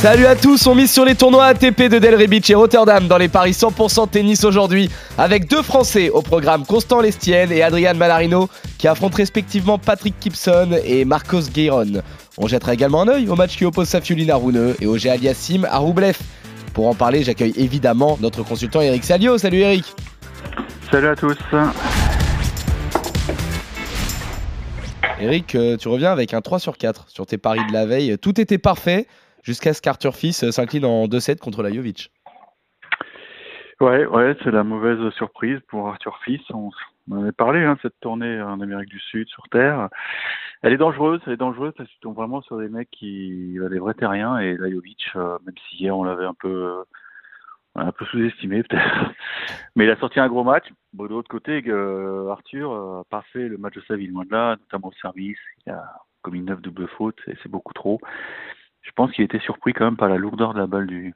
Salut 0.00 0.24
à 0.24 0.34
tous, 0.34 0.66
on 0.66 0.74
mise 0.74 0.90
sur 0.90 1.04
les 1.04 1.14
tournois 1.14 1.44
ATP 1.44 1.82
de 1.82 1.98
Delray 1.98 2.26
Beach 2.26 2.48
et 2.48 2.54
Rotterdam 2.54 3.06
dans 3.06 3.18
les 3.18 3.28
paris 3.28 3.50
100% 3.50 4.08
tennis 4.08 4.44
aujourd'hui 4.44 4.88
avec 5.18 5.46
deux 5.46 5.60
Français 5.60 6.08
au 6.08 6.22
programme 6.22 6.64
Constant 6.64 7.02
Lestienne 7.02 7.52
et 7.52 7.62
Adrian 7.62 7.92
Malarino 7.92 8.48
qui 8.78 8.88
affrontent 8.88 9.18
respectivement 9.18 9.76
Patrick 9.76 10.14
Gibson 10.18 10.70
et 10.86 11.04
Marcos 11.04 11.42
Gueiron. 11.52 12.00
On 12.38 12.48
jettera 12.48 12.72
également 12.72 13.02
un 13.02 13.08
œil 13.08 13.28
au 13.28 13.36
match 13.36 13.58
qui 13.58 13.66
oppose 13.66 13.88
Safiulin 13.88 14.36
Rouneux 14.36 14.74
et 14.80 14.86
Oger 14.86 15.10
Aliassim 15.10 15.66
à 15.70 15.76
Roublev. 15.76 16.16
Pour 16.72 16.88
en 16.88 16.94
parler, 16.94 17.22
j'accueille 17.22 17.52
évidemment 17.58 18.16
notre 18.22 18.42
consultant 18.42 18.80
Eric 18.80 19.04
Salio. 19.04 19.36
Salut 19.36 19.58
Eric. 19.58 19.84
Salut 20.90 21.08
à 21.08 21.14
tous. 21.14 21.36
Eric, 25.20 25.54
euh, 25.54 25.76
tu 25.76 25.88
reviens 25.88 26.10
avec 26.10 26.32
un 26.32 26.40
3 26.40 26.58
sur 26.58 26.78
4 26.78 27.04
sur 27.08 27.26
tes 27.26 27.36
paris 27.36 27.60
de 27.68 27.74
la 27.74 27.84
veille. 27.84 28.16
Tout 28.16 28.40
était 28.40 28.56
parfait 28.56 29.06
jusqu'à 29.42 29.72
ce 29.74 29.82
qu'Arthur 29.82 30.14
Fils 30.14 30.48
s'incline 30.50 30.84
en 30.84 31.06
2-7 31.06 31.38
contre 31.38 31.62
Lajovic. 31.62 32.10
Ouais, 33.80 34.04
ouais, 34.04 34.36
c'est 34.44 34.50
la 34.50 34.62
mauvaise 34.62 34.98
surprise 35.14 35.58
pour 35.68 35.88
Arthur 35.88 36.18
Fils. 36.22 36.42
On, 36.50 36.70
on 37.10 37.22
avait 37.22 37.32
parlé 37.32 37.64
hein, 37.64 37.78
cette 37.80 37.98
tournée 38.00 38.40
en 38.42 38.60
Amérique 38.60 38.90
du 38.90 39.00
Sud 39.00 39.26
sur 39.28 39.48
Terre. 39.48 39.88
Elle 40.62 40.74
est 40.74 40.78
dangereuse, 40.78 41.20
elle 41.26 41.32
est 41.32 41.38
dangereuse 41.38 41.72
parce 41.76 41.88
qu'ils 41.88 42.00
tombent 42.00 42.16
vraiment 42.16 42.42
sur 42.42 42.58
des 42.58 42.68
mecs 42.68 42.90
qui, 42.90 43.56
des 43.70 43.78
vrais 43.78 43.94
terriens 43.94 44.38
et 44.38 44.56
Lajovic, 44.58 45.02
euh, 45.16 45.38
même 45.46 45.54
si 45.68 45.76
hier 45.76 45.96
on 45.96 46.04
l'avait 46.04 46.26
un 46.26 46.34
peu, 46.34 46.84
un 47.74 47.92
peu 47.92 48.04
sous-estimé 48.04 48.62
peut-être, 48.68 49.12
mais 49.74 49.84
il 49.84 49.90
a 49.90 49.96
sorti 49.96 50.20
un 50.20 50.28
gros 50.28 50.44
match. 50.44 50.66
Bon, 50.92 51.04
de 51.04 51.10
l'autre 51.10 51.30
côté, 51.30 51.62
euh, 51.66 52.28
Arthur 52.28 52.72
a 52.72 53.04
pas 53.08 53.22
fait 53.32 53.48
le 53.48 53.56
match 53.56 53.74
de 53.74 53.82
sa 53.88 53.96
vie, 53.96 54.08
loin 54.08 54.24
de 54.24 54.32
là, 54.32 54.56
notamment 54.56 54.88
au 54.88 55.00
service. 55.00 55.38
Il 55.66 55.72
a 55.72 55.82
commis 56.20 56.42
neuf 56.42 56.60
doubles 56.60 56.88
fautes, 56.88 57.20
et 57.26 57.34
c'est 57.42 57.50
beaucoup 57.50 57.72
trop. 57.72 57.98
Je 58.90 58.94
pense 58.96 59.12
qu'il 59.12 59.24
était 59.24 59.38
surpris 59.38 59.72
quand 59.72 59.84
même 59.84 59.96
par 59.96 60.08
la 60.08 60.18
lourdeur 60.18 60.52
de 60.52 60.58
la 60.58 60.66
balle 60.66 60.88
du, 60.88 61.14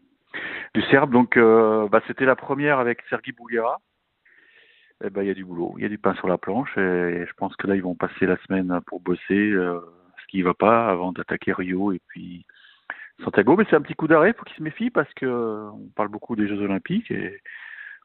du 0.74 0.82
Serbe. 0.82 1.10
Donc, 1.10 1.36
euh, 1.36 1.88
bah, 1.88 2.00
c'était 2.06 2.24
la 2.24 2.36
première 2.36 2.78
avec 2.78 3.02
Sergi 3.10 3.32
Bouguera 3.32 3.80
eh 5.04 5.10
ben, 5.10 5.22
il 5.22 5.26
y 5.26 5.30
a 5.30 5.34
du 5.34 5.44
boulot, 5.44 5.74
il 5.76 5.82
y 5.82 5.86
a 5.86 5.88
du 5.88 5.98
pain 5.98 6.14
sur 6.14 6.28
la 6.28 6.38
planche 6.38 6.78
et 6.78 7.26
je 7.26 7.32
pense 7.36 7.56
que 7.56 7.66
là, 7.66 7.74
ils 7.74 7.82
vont 7.82 7.96
passer 7.96 8.26
la 8.26 8.36
semaine 8.38 8.80
pour 8.86 9.00
bosser 9.00 9.50
euh, 9.50 9.80
ce 10.22 10.26
qui 10.28 10.38
ne 10.38 10.44
va 10.44 10.54
pas 10.54 10.88
avant 10.88 11.10
d'attaquer 11.10 11.52
Rio 11.52 11.90
et 11.92 12.00
puis 12.06 12.46
Santiago. 13.24 13.56
Mais 13.56 13.66
c'est 13.68 13.76
un 13.76 13.82
petit 13.82 13.96
coup 13.96 14.06
d'arrêt, 14.06 14.30
il 14.30 14.34
faut 14.34 14.44
qu'il 14.44 14.56
se 14.56 14.62
méfie 14.62 14.90
parce 14.90 15.12
que 15.14 15.68
on 15.72 15.88
parle 15.96 16.08
beaucoup 16.08 16.36
des 16.36 16.46
Jeux 16.46 16.60
Olympiques 16.60 17.10
et 17.10 17.42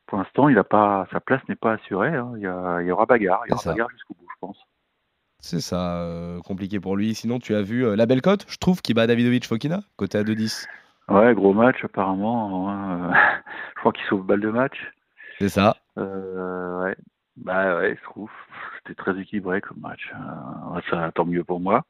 pour 0.08 0.18
l'instant, 0.18 0.50
il 0.50 0.58
a 0.58 0.64
pas, 0.64 1.08
sa 1.12 1.20
place 1.20 1.48
n'est 1.48 1.56
pas 1.56 1.74
assurée. 1.74 2.16
Hein. 2.16 2.34
Il, 2.38 2.42
y 2.42 2.48
a, 2.48 2.82
il, 2.82 2.88
y 2.88 2.92
aura 2.92 3.06
bagarre, 3.06 3.44
il 3.46 3.52
y 3.52 3.54
aura 3.54 3.64
bagarre 3.64 3.92
jusqu'au 3.92 4.16
bout, 4.16 4.28
je 4.34 4.40
pense. 4.40 4.58
C'est 5.42 5.62
ça, 5.62 6.02
euh, 6.02 6.40
compliqué 6.42 6.80
pour 6.80 6.98
lui. 6.98 7.16
Sinon, 7.16 7.40
tu 7.40 7.56
as 7.56 7.62
vu 7.62 7.86
euh, 7.86 7.96
la 7.96 8.06
belle 8.06 8.22
cote, 8.22 8.46
je 8.50 8.58
trouve, 8.58 8.82
qui 8.82 8.94
bat 8.94 9.08
Davidovic 9.08 9.46
Fokina, 9.46 9.80
côté 9.96 10.18
à 10.18 10.24
2-10. 10.24 10.68
Ouais, 11.08 11.34
gros 11.34 11.54
match 11.54 11.78
apparemment. 11.84 12.70
Hein. 12.70 13.14
je 13.76 13.80
crois 13.80 13.94
qu'il 13.94 14.04
sauve 14.06 14.26
balle 14.26 14.42
de 14.42 14.50
match. 14.50 14.78
C'est 15.40 15.50
ça. 15.50 15.78
Euh, 15.98 16.84
ouais. 16.84 16.96
Bah 17.38 17.78
ouais, 17.78 17.96
je 17.98 18.04
trouve. 18.04 18.30
C'était 18.78 18.96
très 18.96 19.18
équilibré 19.18 19.62
comme 19.62 19.80
match. 19.80 20.12
Euh, 20.14 20.82
ça, 20.90 21.12
tant 21.16 21.26
mieux 21.26 21.46
pour 21.46 21.62
moi. 21.62 21.86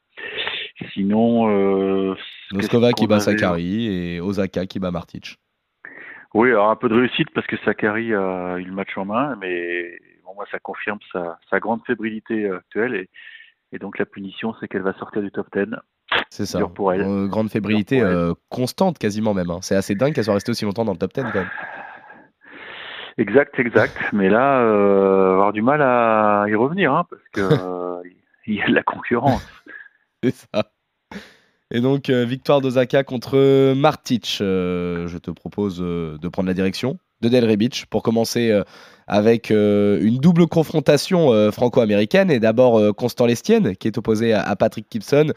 Sinon. 0.93 2.15
Moskova 2.51 2.93
qui 2.93 3.07
bat 3.07 3.19
Sakari 3.19 3.87
et 3.87 4.21
Osaka 4.21 4.67
qui 4.67 4.79
bat 4.79 4.91
Martic. 4.91 5.37
Oui, 6.35 6.49
alors 6.49 6.69
un 6.69 6.75
peu 6.75 6.87
de 6.87 6.95
réussite 6.95 7.31
parce 7.33 7.47
que 7.47 7.57
Sakari 7.65 8.13
a 8.13 8.57
eu 8.59 8.65
le 8.65 8.71
match 8.71 8.95
en 8.95 9.05
main, 9.05 9.35
mais 9.41 9.99
bon, 10.23 10.35
moi 10.35 10.45
ça 10.51 10.59
confirme 10.59 10.99
sa, 11.11 11.39
sa 11.49 11.59
grande 11.59 11.81
fébrilité 11.87 12.47
actuelle 12.47 12.93
et, 12.93 13.09
et 13.71 13.79
donc 13.79 13.99
la 13.99 14.05
punition 14.05 14.53
c'est 14.59 14.67
qu'elle 14.67 14.81
va 14.81 14.93
sortir 14.93 15.21
du 15.21 15.31
top 15.31 15.47
10. 15.55 15.75
C'est 16.29 16.45
ça. 16.45 16.59
Pour 16.67 16.93
elle. 16.93 17.01
Euh, 17.01 17.27
grande 17.27 17.49
fébrilité 17.49 18.01
euh, 18.01 18.33
constante 18.49 18.97
quasiment 18.97 19.33
même. 19.33 19.49
Hein. 19.49 19.59
C'est 19.61 19.75
assez 19.75 19.95
dingue 19.95 20.13
qu'elle 20.13 20.23
soit 20.23 20.33
restée 20.33 20.51
aussi 20.51 20.65
longtemps 20.65 20.85
dans 20.85 20.93
le 20.93 20.97
top 20.97 21.13
10 21.13 21.23
quand 21.23 21.33
même. 21.33 21.49
Exact, 23.17 23.59
exact. 23.59 23.95
Mais 24.13 24.29
là, 24.29 24.61
euh, 24.61 25.33
avoir 25.33 25.53
du 25.53 25.61
mal 25.61 25.81
à 25.81 26.45
y 26.47 26.55
revenir, 26.55 26.93
hein, 26.93 27.05
parce 27.09 27.21
que 27.33 27.41
euh, 28.01 28.01
il 28.47 28.55
y 28.55 28.61
a 28.61 28.67
de 28.67 28.73
la 28.73 28.83
concurrence. 28.83 29.45
C'est 30.23 30.33
ça. 30.33 30.71
Et 31.71 31.81
donc, 31.81 32.09
victoire 32.09 32.61
d'Osaka 32.61 33.03
contre 33.03 33.73
Martic. 33.75 34.37
je 34.39 35.17
te 35.19 35.29
propose 35.29 35.79
de 35.79 36.27
prendre 36.27 36.47
la 36.47 36.55
direction 36.55 36.97
de 37.21 37.29
Del 37.29 37.55
Beach 37.57 37.85
pour 37.85 38.03
commencer 38.03 38.57
avec 39.07 39.49
une 39.49 40.17
double 40.17 40.47
confrontation 40.47 41.51
franco-américaine. 41.51 42.31
Et 42.31 42.39
d'abord, 42.39 42.95
Constant 42.95 43.25
Lestienne, 43.25 43.75
qui 43.75 43.87
est 43.87 43.97
opposé 43.97 44.33
à, 44.33 44.55
Patrick 44.55 44.85
Gibson. 44.91 45.33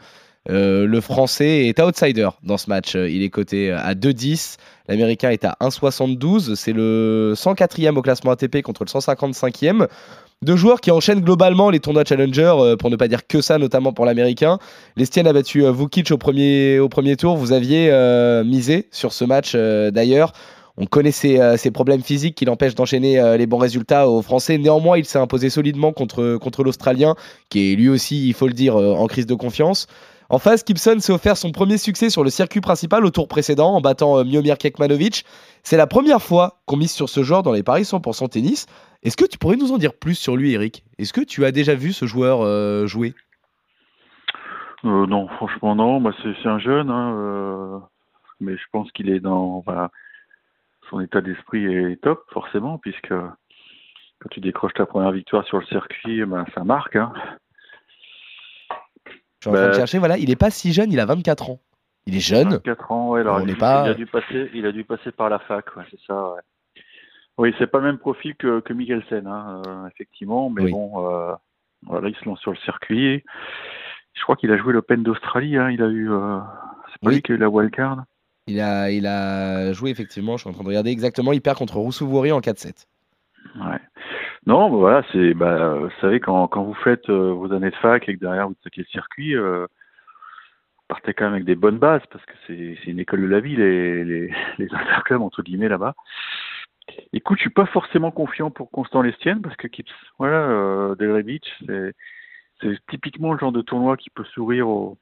le 0.47 0.99
français 1.01 1.67
est 1.67 1.79
outsider 1.79 2.29
dans 2.43 2.57
ce 2.57 2.69
match. 2.69 2.95
Il 2.95 3.23
est 3.23 3.29
coté 3.29 3.71
à 3.71 3.95
2-10. 3.95 4.57
L'américain 4.87 5.29
est 5.29 5.45
à 5.45 5.55
1,72. 5.61 6.55
C'est 6.55 6.73
le 6.73 7.33
104e 7.35 7.95
au 7.95 8.01
classement 8.01 8.31
ATP 8.31 8.61
contre 8.61 8.83
le 8.83 8.89
155e. 8.89 9.87
Deux 10.43 10.57
joueurs 10.57 10.81
qui 10.81 10.91
enchaînent 10.91 11.21
globalement 11.21 11.69
les 11.69 11.79
tournois 11.79 12.03
Challenger, 12.05 12.53
euh, 12.57 12.75
pour 12.75 12.89
ne 12.89 12.97
pas 12.97 13.07
dire 13.07 13.25
que 13.25 13.39
ça, 13.39 13.57
notamment 13.57 13.93
pour 13.93 14.05
l'américain. 14.05 14.59
Lestienne 14.97 15.25
a 15.25 15.31
battu 15.31 15.63
euh, 15.63 15.71
Vukic 15.71 16.11
au 16.11 16.17
premier, 16.17 17.15
tour. 17.17 17.37
Vous 17.37 17.53
aviez 17.53 17.89
euh, 17.91 18.43
misé 18.43 18.89
sur 18.91 19.13
ce 19.13 19.23
match 19.23 19.55
d'ailleurs. 19.55 20.33
On 20.77 20.85
connaît 20.85 21.11
ses, 21.11 21.71
problèmes 21.71 22.01
physiques 22.01 22.35
qui 22.35 22.45
l'empêchent 22.45 22.75
d'enchaîner 22.75 23.37
les 23.37 23.45
bons 23.45 23.59
résultats 23.59 24.09
aux 24.09 24.23
Français. 24.23 24.57
Néanmoins, 24.57 24.97
il 24.97 25.05
s'est 25.05 25.19
imposé 25.19 25.51
solidement 25.51 25.93
contre, 25.93 26.37
contre 26.37 26.63
l'Australien, 26.63 27.15
qui 27.49 27.71
est 27.71 27.75
lui 27.75 27.89
aussi, 27.89 28.27
il 28.27 28.33
faut 28.33 28.47
le 28.47 28.53
dire, 28.53 28.75
en 28.75 29.05
crise 29.05 29.27
de 29.27 29.35
confiance. 29.35 29.87
En 30.33 30.39
face, 30.39 30.63
Gibson 30.65 30.99
s'est 30.99 31.13
offert 31.13 31.37
son 31.37 31.51
premier 31.51 31.77
succès 31.77 32.09
sur 32.09 32.23
le 32.23 32.31
circuit 32.31 32.59
principal 32.59 33.05
au 33.05 33.11
tour 33.11 33.27
précédent 33.27 33.75
en 33.75 33.81
battant 33.81 34.17
euh, 34.17 34.23
Miomir 34.23 34.57
Kekmanovic. 34.57 35.25
C'est 35.61 35.77
la 35.77 35.85
première 35.85 36.23
fois 36.23 36.61
qu'on 36.65 36.75
mise 36.75 36.91
sur 36.91 37.07
ce 37.07 37.21
joueur 37.21 37.43
dans 37.43 37.51
les 37.51 37.61
paris 37.61 37.83
100% 37.83 38.29
tennis. 38.29 38.65
Est-ce 39.03 39.15
que 39.15 39.25
tu 39.25 39.37
pourrais 39.37 39.57
nous 39.57 39.71
en 39.71 39.77
dire 39.77 39.93
plus 39.93 40.15
sur 40.15 40.35
lui, 40.35 40.53
Eric? 40.53 40.83
Est-ce 40.97 41.13
que 41.13 41.21
tu 41.21 41.45
as 41.45 41.51
déjà 41.51 41.75
vu 41.75 41.93
ce 41.93 42.05
joueur 42.05 42.41
euh, 42.41 42.87
jouer? 42.87 43.13
Euh, 44.85 45.05
Non, 45.05 45.27
franchement 45.27 45.75
non. 45.75 46.01
Bah, 46.01 46.13
c'est 46.23 46.49
un 46.49 46.57
jeune, 46.57 46.89
hein, 46.89 47.83
mais 48.39 48.53
je 48.57 48.63
pense 48.71 48.91
qu'il 48.93 49.09
est 49.09 49.19
dans 49.19 49.63
son 50.93 50.99
état 51.01 51.21
d'esprit 51.21 51.65
est 51.65 52.01
top 52.01 52.23
forcément 52.31 52.77
puisque 52.77 53.09
quand 53.09 54.29
tu 54.29 54.39
décroches 54.39 54.75
ta 54.75 54.85
première 54.85 55.11
victoire 55.11 55.43
sur 55.45 55.57
le 55.57 55.65
circuit, 55.65 56.23
bah, 56.25 56.45
ça 56.53 56.63
marque. 56.63 56.95
Hein. 56.95 57.11
Je 59.05 59.11
suis 59.41 59.49
en 59.49 59.53
train 59.53 59.63
de 59.63 59.71
bah, 59.71 59.73
chercher, 59.73 59.97
voilà, 59.97 60.17
il 60.17 60.29
est 60.29 60.37
pas 60.37 60.51
si 60.51 60.71
jeune, 60.71 60.91
il 60.91 60.99
a 60.99 61.05
24 61.05 61.49
ans. 61.49 61.59
Il 62.05 62.15
est 62.15 62.19
jeune. 62.19 62.49
24 62.49 62.91
ans, 62.91 63.09
ouais, 63.09 63.21
alors 63.21 63.41
il, 63.41 63.57
pas... 63.57 63.85
il, 63.85 63.91
a 63.91 63.93
dû 63.95 64.05
passer, 64.05 64.51
il 64.53 64.65
a 64.65 64.71
dû 64.71 64.83
passer 64.83 65.11
par 65.11 65.29
la 65.29 65.39
fac, 65.39 65.75
ouais, 65.75 65.83
c'est 65.89 65.99
ça, 66.05 66.29
ouais. 66.29 66.41
Oui, 67.39 67.55
c'est 67.57 67.67
pas 67.67 67.79
le 67.79 67.85
même 67.85 67.97
profil 67.97 68.35
que, 68.35 68.59
que 68.59 68.73
Mikkelsen, 68.73 69.25
hein, 69.25 69.61
euh, 69.65 69.87
effectivement, 69.87 70.51
mais 70.51 70.69
bon, 70.69 71.09
euh, 71.09 71.33
voilà, 71.81 72.09
il 72.09 72.15
se 72.15 72.25
lance 72.25 72.39
sur 72.39 72.51
le 72.51 72.57
circuit. 72.57 73.23
Je 74.13 74.21
crois 74.21 74.35
qu'il 74.35 74.51
a 74.51 74.57
joué 74.57 74.71
l'Open 74.71 75.01
d'Australie, 75.01 75.57
hein, 75.57 75.71
il 75.71 75.81
a 75.81 75.87
eu. 75.87 76.11
Euh, 76.11 76.39
c'est 76.91 77.01
pas 77.01 77.09
lui 77.09 77.21
qui 77.23 77.31
a 77.31 77.35
eu 77.35 77.39
la 77.39 77.49
wildcard? 77.49 78.03
Il 78.47 78.59
a, 78.59 79.73
joué 79.73 79.89
effectivement, 79.91 80.37
je 80.37 80.41
suis 80.41 80.49
en 80.49 80.53
train 80.53 80.63
de 80.63 80.67
regarder 80.67 80.91
exactement, 80.91 81.33
il 81.33 81.41
perd 81.41 81.57
contre 81.57 81.77
Roussouvori 81.77 82.31
en 82.31 82.39
4-7. 82.39 82.85
Ouais. 83.55 83.79
Non, 84.45 84.69
bah 84.69 84.77
voilà, 84.77 85.03
c'est, 85.11 85.33
bah, 85.33 85.75
vous 85.75 85.89
savez, 86.01 86.19
quand, 86.19 86.49
vous 86.53 86.73
faites 86.83 87.09
euh, 87.09 87.31
vos 87.31 87.53
années 87.53 87.69
de 87.69 87.75
fac 87.75 88.07
et 88.09 88.15
que 88.15 88.19
derrière 88.19 88.47
vous 88.47 88.55
attaquez 88.61 88.81
le 88.81 88.87
circuit, 88.87 89.35
euh, 89.37 89.67
partez 90.89 91.13
quand 91.13 91.25
même 91.25 91.35
avec 91.35 91.45
des 91.45 91.55
bonnes 91.55 91.77
bases 91.77 92.01
parce 92.11 92.25
que 92.25 92.33
c'est, 92.47 92.91
une 92.91 92.99
école 92.99 93.21
de 93.21 93.27
la 93.27 93.39
vie, 93.39 93.55
les, 93.55 94.03
les, 94.57 94.73
interclubs, 94.73 95.21
entre 95.21 95.43
guillemets, 95.43 95.69
là-bas. 95.69 95.95
Écoute, 97.13 97.37
je 97.37 97.43
suis 97.43 97.49
pas 97.49 97.65
forcément 97.67 98.11
confiant 98.11 98.51
pour 98.51 98.69
Constant 98.69 99.01
Lestienne 99.01 99.41
parce 99.41 99.55
que, 99.55 99.67
voilà, 100.19 100.49
euh, 100.49 100.95
Delray 100.95 101.23
Beach, 101.23 101.47
c'est, 101.65 101.93
typiquement 102.89 103.33
le 103.33 103.39
genre 103.39 103.51
de 103.51 103.61
tournoi 103.61 103.97
qui 103.97 104.09
peut 104.09 104.23
sourire 104.25 104.67
aux 104.69 104.97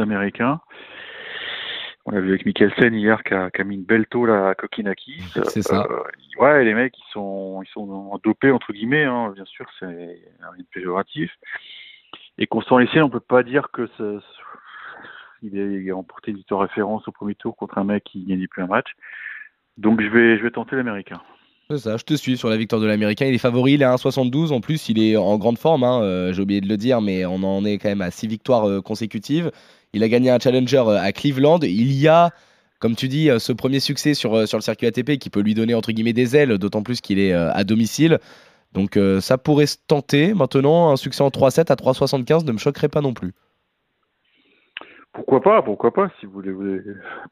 Américains. 0.00 0.60
On 2.14 2.18
a 2.18 2.20
vu 2.20 2.28
avec 2.28 2.46
Mikkelsen 2.46 2.94
hier 2.94 3.24
qui 3.24 3.34
a, 3.34 3.64
mis 3.64 3.74
une 3.74 3.82
belle 3.82 4.06
tôle 4.06 4.30
à 4.30 4.54
Kokinaki. 4.54 5.20
C'est 5.48 5.62
ça. 5.62 5.84
Euh, 5.90 6.40
ouais, 6.40 6.64
les 6.64 6.72
mecs, 6.72 6.96
ils 6.96 7.10
sont, 7.10 7.60
ils 7.64 7.68
sont 7.70 8.20
dopés, 8.22 8.52
entre 8.52 8.72
guillemets, 8.72 9.02
hein. 9.02 9.32
bien 9.34 9.44
sûr, 9.46 9.66
c'est 9.80 9.86
rien 9.86 10.56
de 10.56 10.64
péjoratif. 10.72 11.32
Et 12.38 12.46
Constant 12.46 12.78
Lessier, 12.78 13.02
on 13.02 13.10
peut 13.10 13.18
pas 13.18 13.42
dire 13.42 13.66
que 13.72 13.88
ça, 13.98 14.04
il 15.42 15.90
a 15.90 15.94
remporté 15.96 16.30
une 16.30 16.36
victoire 16.36 16.60
référence 16.60 17.08
au 17.08 17.10
premier 17.10 17.34
tour 17.34 17.56
contre 17.56 17.78
un 17.78 17.84
mec 17.84 18.04
qui 18.04 18.24
gagnait 18.24 18.46
plus 18.46 18.62
un 18.62 18.68
match. 18.68 18.92
Donc 19.76 20.00
je 20.00 20.06
vais, 20.06 20.38
je 20.38 20.44
vais 20.44 20.52
tenter 20.52 20.76
l'américain. 20.76 21.20
C'est 21.70 21.78
ça, 21.78 21.96
je 21.96 22.04
te 22.04 22.12
suis 22.14 22.36
sur 22.36 22.50
la 22.50 22.58
victoire 22.58 22.80
de 22.80 22.86
l'Américain. 22.86 23.24
Il 23.26 23.34
est 23.34 23.38
favori, 23.38 23.72
il 23.72 23.82
est 23.82 23.86
à 23.86 23.94
1,72. 23.94 24.52
En 24.52 24.60
plus, 24.60 24.88
il 24.90 25.02
est 25.02 25.16
en 25.16 25.38
grande 25.38 25.58
forme. 25.58 25.82
hein, 25.82 26.02
euh, 26.02 26.32
J'ai 26.32 26.42
oublié 26.42 26.60
de 26.60 26.68
le 26.68 26.76
dire, 26.76 27.00
mais 27.00 27.24
on 27.24 27.42
en 27.42 27.64
est 27.64 27.78
quand 27.78 27.88
même 27.88 28.02
à 28.02 28.10
6 28.10 28.26
victoires 28.26 28.68
euh, 28.68 28.82
consécutives. 28.82 29.50
Il 29.94 30.02
a 30.02 30.08
gagné 30.08 30.30
un 30.30 30.38
challenger 30.38 30.84
euh, 30.86 31.00
à 31.00 31.12
Cleveland. 31.12 31.60
Il 31.62 31.92
y 31.92 32.06
a, 32.06 32.32
comme 32.80 32.94
tu 32.96 33.08
dis, 33.08 33.30
ce 33.38 33.52
premier 33.52 33.80
succès 33.80 34.12
sur, 34.12 34.46
sur 34.46 34.58
le 34.58 34.62
circuit 34.62 34.86
ATP 34.86 35.16
qui 35.16 35.30
peut 35.30 35.40
lui 35.40 35.54
donner 35.54 35.74
entre 35.74 35.90
guillemets 35.92 36.12
des 36.12 36.36
ailes, 36.36 36.58
d'autant 36.58 36.82
plus 36.82 37.00
qu'il 37.00 37.18
est 37.18 37.32
à 37.32 37.64
domicile. 37.64 38.18
Donc 38.74 38.98
ça 39.20 39.38
pourrait 39.38 39.66
se 39.66 39.78
tenter. 39.86 40.34
Maintenant, 40.34 40.90
un 40.90 40.96
succès 40.96 41.22
en 41.22 41.28
3-7 41.28 41.72
à 41.72 41.76
3,75 41.76 42.44
ne 42.44 42.52
me 42.52 42.58
choquerait 42.58 42.88
pas 42.88 43.00
non 43.00 43.14
plus. 43.14 43.32
Pourquoi 45.14 45.40
pas, 45.40 45.62
pourquoi 45.62 45.94
pas, 45.94 46.10
si 46.18 46.26
vous 46.26 46.32
voulez, 46.32 46.50
vous 46.50 46.58
voulez 46.58 46.80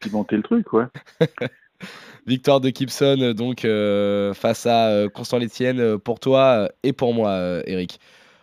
pimenter 0.00 0.37
le 0.37 0.43
truc, 0.43 0.73
ouais. 0.73 0.84
Victoire 2.26 2.61
de 2.61 2.70
Gibson 2.75 3.19
euh, 3.20 3.34
donc 3.34 3.64
euh, 3.64 4.32
face 4.34 4.67
à 4.67 4.88
euh, 4.88 5.08
Constant 5.08 5.38
Létienne 5.38 5.99
pour 5.99 6.20
toi 6.20 6.69
et 6.82 6.93
pour 6.93 7.14
moi, 7.14 7.61
Eric. 7.67 7.99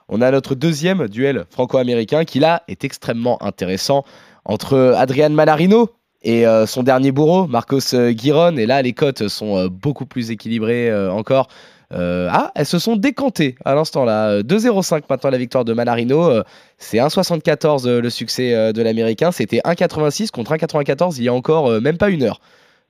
On 0.09 0.21
a 0.21 0.31
notre 0.31 0.55
deuxième 0.55 1.07
duel 1.07 1.45
franco-américain 1.49 2.25
qui 2.25 2.39
là 2.39 2.63
est 2.67 2.83
extrêmement 2.83 3.41
intéressant 3.43 4.03
entre 4.43 4.95
Adrian 4.97 5.29
Manarino 5.29 5.89
et 6.23 6.45
son 6.65 6.81
dernier 6.81 7.11
bourreau, 7.11 7.45
Marcos 7.45 7.95
Giron. 8.17 8.57
Et 8.57 8.65
là, 8.65 8.81
les 8.81 8.93
cotes 8.93 9.27
sont 9.27 9.67
beaucoup 9.67 10.07
plus 10.07 10.31
équilibrées 10.31 10.91
encore. 11.09 11.47
Ah, 11.91 12.51
elles 12.55 12.65
se 12.65 12.77
sont 12.77 12.95
décantées 12.95 13.55
à 13.65 13.73
l'instant 13.73 14.05
là. 14.05 14.29
Euh, 14.29 14.43
2-0-5 14.43 15.03
maintenant 15.09 15.29
la 15.29 15.37
victoire 15.37 15.65
de 15.65 15.73
Manarino. 15.73 16.29
Euh, 16.29 16.43
c'est 16.77 16.97
1,74 16.97 17.87
euh, 17.87 18.01
le 18.01 18.09
succès 18.09 18.73
de 18.73 18.81
l'américain. 18.81 19.31
C'était 19.31 19.59
1,86 19.59 20.29
contre 20.29 20.53
1,94 20.53 21.15
il 21.17 21.23
y 21.23 21.29
a 21.29 21.33
encore 21.33 21.81
même 21.81 21.97
pas 21.97 22.09
une 22.09 22.23
heure. 22.23 22.39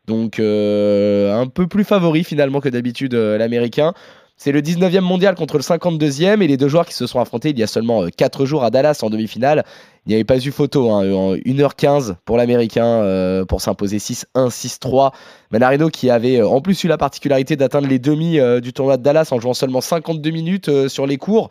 Donc 0.09 0.39
euh, 0.39 1.39
un 1.39 1.47
peu 1.47 1.67
plus 1.67 1.85
favori 1.85 2.23
finalement 2.23 2.59
que 2.59 2.67
d'habitude 2.67 3.13
euh, 3.13 3.37
l'américain. 3.37 3.93
C'est 4.35 4.53
le 4.53 4.61
19e 4.61 5.01
mondial 5.01 5.35
contre 5.35 5.57
le 5.57 5.63
52e 5.63 6.41
et 6.41 6.47
les 6.47 6.55
deux 6.55 6.69
joueurs 6.69 6.85
qui 6.85 6.93
se 6.93 7.05
sont 7.07 7.19
affrontés 7.19 7.49
il 7.49 7.59
y 7.59 7.63
a 7.63 7.67
seulement 7.67 8.05
4 8.07 8.45
jours 8.45 8.63
à 8.63 8.71
Dallas 8.71 8.99
en 9.01 9.09
demi-finale. 9.09 9.65
Il 10.05 10.09
n'y 10.09 10.15
avait 10.15 10.23
pas 10.23 10.37
eu 10.37 10.51
photo, 10.51 10.89
hein, 10.91 11.11
en 11.11 11.35
1h15 11.35 12.15
pour 12.23 12.37
l'américain 12.37 12.85
euh, 12.85 13.43
pour 13.43 13.59
s'imposer 13.59 13.97
6-1, 13.97 14.25
6-3. 14.49 15.11
Manarino 15.51 15.89
qui 15.89 16.09
avait 16.09 16.37
euh, 16.37 16.47
en 16.47 16.61
plus 16.61 16.81
eu 16.85 16.87
la 16.87 16.97
particularité 16.97 17.57
d'atteindre 17.57 17.89
les 17.89 17.99
demi 17.99 18.39
euh, 18.39 18.61
du 18.61 18.71
tournoi 18.71 18.95
de 18.95 19.03
Dallas 19.03 19.27
en 19.31 19.41
jouant 19.41 19.53
seulement 19.53 19.81
52 19.81 20.29
minutes 20.29 20.69
euh, 20.69 20.87
sur 20.87 21.05
les 21.05 21.17
cours. 21.17 21.49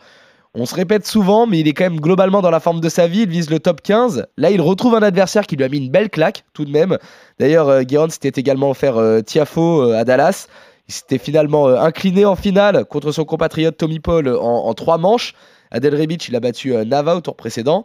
On 0.55 0.65
se 0.65 0.75
répète 0.75 1.07
souvent, 1.07 1.47
mais 1.47 1.61
il 1.61 1.69
est 1.69 1.75
quand 1.75 1.85
même 1.85 2.01
globalement 2.01 2.41
dans 2.41 2.51
la 2.51 2.61
forme 2.61 2.81
de 2.81 2.89
sa 2.89 3.07
vie. 3.07 3.23
Il 3.23 3.29
vise 3.29 3.51
le 3.51 3.61
top 3.61 3.83
15. 3.83 4.27
Là, 4.37 4.51
il 4.51 4.61
retrouve 4.61 4.95
un 4.95 5.03
adversaire 5.03 5.47
qui 5.47 5.57
lui 5.57 5.65
a 5.65 5.69
mis 5.69 5.79
une 5.79 5.91
belle 5.91 6.09
claque, 6.09 6.45
tout 6.55 6.65
de 6.65 6.71
même. 6.71 6.99
D'ailleurs, 7.39 7.69
euh, 7.69 8.09
s'était 8.09 8.41
également 8.41 8.71
offert 8.71 8.97
euh, 8.97 9.21
Tiafo 9.21 9.83
euh, 9.83 9.99
à 9.99 10.05
Dallas. 10.05 10.49
Il 10.89 10.95
s'était 10.95 11.19
finalement 11.19 11.69
euh, 11.69 11.79
incliné 11.79 12.25
en 12.25 12.35
finale 12.35 12.87
contre 12.87 13.13
son 13.13 13.27
compatriote 13.27 13.77
Tommy 13.77 14.01
Paul 14.01 14.29
en, 14.29 14.73
trois 14.73 14.97
manches. 14.97 15.35
Adel 15.71 15.95
Rebic, 15.95 16.29
il 16.29 16.37
a 16.37 16.41
battu 16.41 16.73
Nava 16.87 17.15
au 17.15 17.21
tour 17.21 17.37
précédent. 17.37 17.85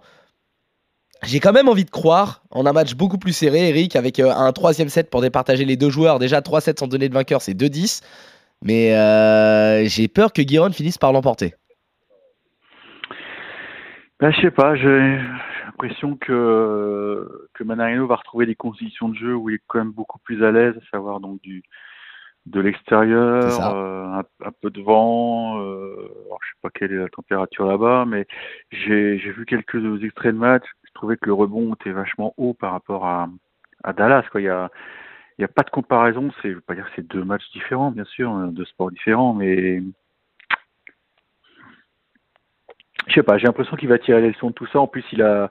J'ai 1.22 1.42
quand 1.42 1.52
même 1.52 1.68
envie 1.68 1.86
de 1.86 1.90
croire 1.90 2.44
en 2.50 2.66
un 2.66 2.72
match 2.72 2.96
beaucoup 2.96 3.18
plus 3.18 3.34
serré, 3.34 3.70
Eric, 3.70 3.98
avec 3.98 4.20
un 4.20 4.52
troisième 4.54 4.90
set 4.90 5.10
pour 5.10 5.22
départager 5.22 5.66
les 5.66 5.76
deux 5.76 5.90
joueurs. 5.90 6.20
Déjà, 6.20 6.42
3 6.42 6.62
sets 6.62 6.76
sans 6.80 6.88
donner 6.88 7.10
de 7.10 7.14
vainqueur, 7.14 7.42
c'est 7.42 7.54
2-10. 7.54 8.02
Mais 8.62 8.90
j'ai 9.88 10.08
peur 10.08 10.32
que 10.32 10.42
Guéron 10.42 10.72
finisse 10.72 10.98
par 10.98 11.12
l'emporter. 11.12 11.56
Ben, 14.24 14.32
je 14.32 14.40
sais 14.40 14.52
pas, 14.52 14.74
j'ai 14.76 15.20
l'impression 15.66 16.16
que, 16.16 17.50
que 17.54 17.64
Manarino 17.66 18.08
va 18.08 18.16
retrouver 18.16 18.46
des 18.46 18.56
conditions 18.56 19.10
de 19.10 19.16
jeu 19.16 19.36
où 19.36 19.50
il 19.50 19.56
est 19.56 19.62
quand 19.68 19.80
même 19.80 19.92
beaucoup 19.92 20.18
plus 20.20 20.46
à 20.46 20.52
l'aise, 20.54 20.74
à 20.78 20.92
savoir 20.92 21.20
donc 21.20 21.42
du 21.42 21.62
de 22.46 22.62
l'extérieur, 22.62 23.76
euh, 23.76 24.06
un, 24.06 24.24
un 24.46 24.52
peu 24.62 24.70
de 24.70 24.82
vent, 24.82 25.60
euh, 25.60 26.08
alors 26.26 26.40
je 26.42 26.48
sais 26.52 26.60
pas 26.62 26.70
quelle 26.70 26.94
est 26.94 27.00
la 27.00 27.10
température 27.10 27.66
là-bas, 27.66 28.06
mais 28.08 28.26
j'ai 28.72 29.18
vu 29.18 29.46
quelques 29.46 30.02
extraits 30.02 30.34
de 30.34 30.40
match, 30.40 30.64
je 30.86 30.94
trouvais 30.94 31.18
que 31.18 31.26
le 31.26 31.34
rebond 31.34 31.74
était 31.74 31.92
vachement 31.92 32.34
haut 32.38 32.54
par 32.54 32.72
rapport 32.72 33.06
à, 33.06 33.28
à 33.84 33.92
Dallas, 33.92 34.24
quoi. 34.32 34.40
Il 34.40 34.46
y 34.46 34.48
a, 34.48 34.72
il 35.38 35.42
y 35.42 35.46
a 35.46 35.50
pas 35.50 35.64
de 35.64 35.70
comparaison, 35.70 36.32
c'est, 36.42 36.50
je 36.50 36.56
veux 36.56 36.62
pas 36.62 36.76
dire 36.76 36.86
que 36.86 36.92
c'est 36.96 37.08
deux 37.08 37.26
matchs 37.26 37.52
différents, 37.52 37.92
bien 37.92 38.06
sûr, 38.06 38.32
hein, 38.32 38.48
deux 38.54 38.64
sports 38.64 38.92
différents, 38.92 39.34
mais 39.34 39.84
je 43.08 43.14
sais 43.14 43.24
pas, 43.24 43.38
j'ai 43.38 43.48
l'impression 43.48 43.76
qu'il 43.76 43.90
va 43.90 44.00
tirer 44.00 44.22
les 44.22 44.30
leçons 44.30 44.50
de 44.50 44.54
tout 44.54 44.68
ça. 44.68 44.80
En 44.80 44.88
plus, 44.88 45.04
il 45.12 45.22
a, 45.22 45.50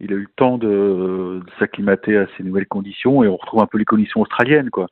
il 0.00 0.12
a 0.12 0.16
eu 0.16 0.22
le 0.22 0.32
temps 0.36 0.58
de, 0.58 1.40
de 1.44 1.50
s'acclimater 1.58 2.16
à 2.16 2.26
ces 2.36 2.42
nouvelles 2.42 2.66
conditions 2.66 3.22
et 3.22 3.28
on 3.28 3.36
retrouve 3.36 3.62
un 3.62 3.66
peu 3.66 3.78
les 3.78 3.84
conditions 3.84 4.20
australiennes, 4.20 4.70
quoi. 4.70 4.86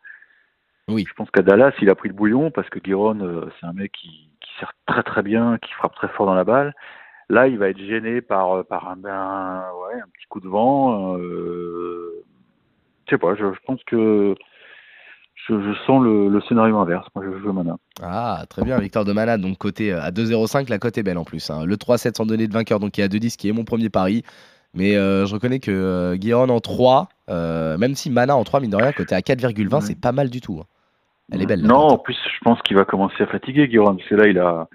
Oui. 0.89 1.05
Je 1.06 1.15
pense 1.15 1.31
qu'à 1.31 1.43
Dallas, 1.43 1.73
il 1.83 1.91
a 1.91 1.95
pris 1.95 2.09
le 2.09 2.15
bouillon 2.15 2.50
parce 2.50 2.69
que 2.71 2.79
Guiron, 2.79 3.21
euh, 3.21 3.50
c'est 3.59 3.67
un 3.67 3.75
mec 3.75 3.93
qui, 3.93 4.31
qui 4.41 4.50
sert 4.59 4.73
très 4.87 5.03
très 5.03 5.23
bien, 5.23 5.59
qui 5.59 5.73
frappe 5.73 5.95
très 5.95 6.09
fort 6.09 6.27
dans 6.27 6.35
la 6.35 6.45
balle. 6.45 6.75
Là, 7.29 7.47
il 7.47 7.59
va 7.59 7.69
être 7.69 7.79
gêné 7.79 8.23
par, 8.23 8.53
euh, 8.53 8.62
par 8.62 8.89
un, 8.89 9.05
un, 9.05 9.71
ouais, 9.73 10.01
un 10.01 10.09
petit 10.15 10.27
coup 10.31 10.41
de 10.41 10.49
vent. 10.49 11.19
Euh, 11.19 12.25
je 13.05 13.11
sais 13.11 13.19
pas, 13.19 13.35
je, 13.35 13.53
je 13.53 13.59
pense 13.67 13.85
que 13.85 14.35
je, 15.49 15.55
je 15.61 15.75
sens 15.87 16.03
le, 16.03 16.29
le 16.29 16.41
scénario 16.43 16.79
inverse. 16.79 17.06
Moi, 17.15 17.25
je 17.27 17.39
joue 17.39 17.53
Mana. 17.53 17.77
Ah, 18.03 18.45
très 18.49 18.62
bien, 18.65 18.79
victoire 18.79 19.05
de 19.05 19.12
Mana, 19.12 19.39
donc 19.39 19.59
côté 19.59 19.93
euh, 19.93 20.03
à 20.03 20.11
2,05, 20.11 20.69
la 20.71 20.79
cote 20.79 20.99
est 20.99 21.03
belle 21.03 21.19
en 21.19 21.25
plus. 21.25 21.50
hein. 21.50 21.65
Le 21.65 21.77
3-7 21.77 22.17
sans 22.17 22.27
donner 22.27 22.47
de 22.49 22.53
vainqueur, 22.53 22.81
donc 22.81 22.97
il 22.99 23.00
y 23.00 23.05
a 23.05 23.09
2-10 23.09 23.37
qui 23.37 23.49
est 23.49 23.53
mon 23.53 23.65
premier 23.65 23.89
pari. 23.91 24.23
Mais 24.75 24.97
euh, 24.97 25.25
je 25.27 25.33
reconnais 25.35 25.61
que 25.61 25.71
euh, 25.71 26.35
en 26.37 26.61
3, 26.61 27.09
euh, 27.31 27.79
même 27.79 27.95
si 27.95 28.11
Mana 28.11 28.37
en 28.37 28.45
3, 28.45 28.61
mine 28.61 28.71
de 28.71 28.77
rien, 28.77 28.93
côté 28.93 29.15
à 29.15 29.21
4,20, 29.21 29.75
Ouais. 29.75 29.81
c'est 29.81 29.99
pas 30.00 30.12
mal 30.12 30.29
du 30.29 30.41
tout. 30.41 30.59
hein. 30.61 30.67
Elle 31.33 31.43
est 31.43 31.47
belle. 31.47 31.62
Non, 31.62 31.77
en 31.89 31.99
plus, 31.99 32.15
je 32.25 32.39
pense 32.44 32.61
qu'il 32.62 32.77
va 32.77 32.85
commencer 32.85 33.23
à 33.23 33.27
fatiguer, 33.27 33.67
Guiron, 33.69 33.97
parce 33.97 34.09
que 34.09 34.15
là, 34.15 34.27
il 34.29 34.39
a, 34.39 34.69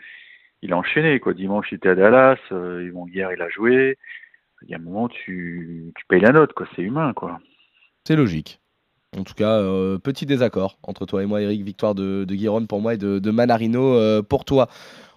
il 0.62 0.74
a 0.74 0.78
enchaîné, 0.78 1.20
quoi. 1.20 1.34
Dimanche, 1.34 1.68
il 1.72 1.76
était 1.76 1.90
à 1.90 1.96
Dallas, 1.96 2.38
bon, 2.52 3.08
hier, 3.08 3.32
il 3.32 3.42
a 3.42 3.50
joué. 3.50 3.98
Il 4.64 4.70
y 4.70 4.74
a 4.74 4.78
un 4.78 4.82
moment, 4.82 5.08
tu, 5.10 5.92
tu 5.96 6.06
payes 6.08 6.22
la 6.22 6.32
note, 6.32 6.54
quoi. 6.54 6.66
C'est 6.76 6.82
humain, 6.82 7.14
quoi. 7.14 7.40
C'est 8.06 8.16
logique. 8.16 8.60
En 9.18 9.24
tout 9.24 9.34
cas, 9.34 9.60
euh, 9.60 9.98
petit 9.98 10.26
désaccord 10.26 10.78
entre 10.84 11.06
toi 11.06 11.24
et 11.24 11.26
moi, 11.26 11.42
Eric. 11.42 11.64
Victoire 11.64 11.96
de, 11.96 12.26
de 12.28 12.66
pour 12.66 12.82
moi 12.82 12.96
et 12.96 12.98
de, 12.98 13.32
Manarino 13.32 13.94
euh, 13.96 14.22
pour 14.22 14.46
toi. 14.46 14.68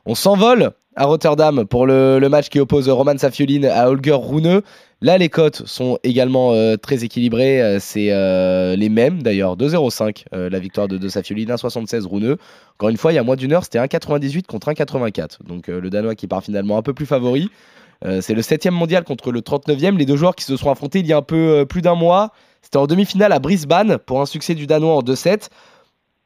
On 0.04 0.14
s'envole 0.14 0.72
à 0.94 1.04
Rotterdam 1.04 1.66
pour 1.66 1.86
le, 1.86 2.26
match 2.28 2.48
qui 2.48 2.60
oppose 2.60 2.88
Roman 2.88 3.18
Safiolin 3.18 3.64
à 3.64 3.88
Holger 3.88 4.16
Rune. 4.18 4.62
Là, 5.02 5.18
les 5.18 5.28
cotes 5.28 5.62
sont 5.66 5.98
également 6.04 6.52
euh, 6.52 6.76
très 6.76 7.04
équilibrées. 7.04 7.78
C'est 7.80 8.06
les 8.76 8.88
mêmes 8.88 9.22
d'ailleurs. 9.22 9.56
2,05 9.56 10.24
euh, 10.32 10.48
la 10.48 10.58
victoire 10.58 10.88
de, 10.88 10.98
de 10.98 11.08
Safiolin, 11.08 11.54
1,76 11.54 12.06
Rune. 12.06 12.36
Encore 12.74 12.88
une 12.88 12.96
fois, 12.96 13.12
il 13.12 13.16
y 13.16 13.18
a 13.18 13.22
moins 13.22 13.36
d'une 13.36 13.52
heure, 13.52 13.64
c'était 13.64 13.78
1,98 13.78 14.44
contre 14.46 14.70
1,84. 14.70 15.46
Donc 15.46 15.68
le 15.68 15.90
Danois 15.90 16.14
qui 16.14 16.26
part 16.26 16.42
finalement 16.42 16.78
un 16.78 16.82
peu 16.82 16.94
plus 16.94 17.06
favori. 17.06 17.50
C'est 18.20 18.34
le 18.34 18.42
7 18.42 18.66
mondial 18.66 19.04
contre 19.04 19.32
le 19.32 19.40
39e. 19.40 19.96
Les 19.96 20.04
deux 20.04 20.16
joueurs 20.16 20.34
qui 20.36 20.44
se 20.44 20.56
sont 20.56 20.70
affrontés 20.70 21.00
il 21.00 21.06
y 21.06 21.12
a 21.12 21.16
un 21.16 21.22
peu 21.22 21.64
plus 21.68 21.80
d'un 21.82 21.94
mois. 21.94 22.32
C'était 22.66 22.78
en 22.78 22.88
demi-finale 22.88 23.32
à 23.32 23.38
Brisbane 23.38 23.96
pour 23.98 24.20
un 24.20 24.26
succès 24.26 24.56
du 24.56 24.66
Danois 24.66 24.96
en 24.96 25.00
2-7. 25.00 25.50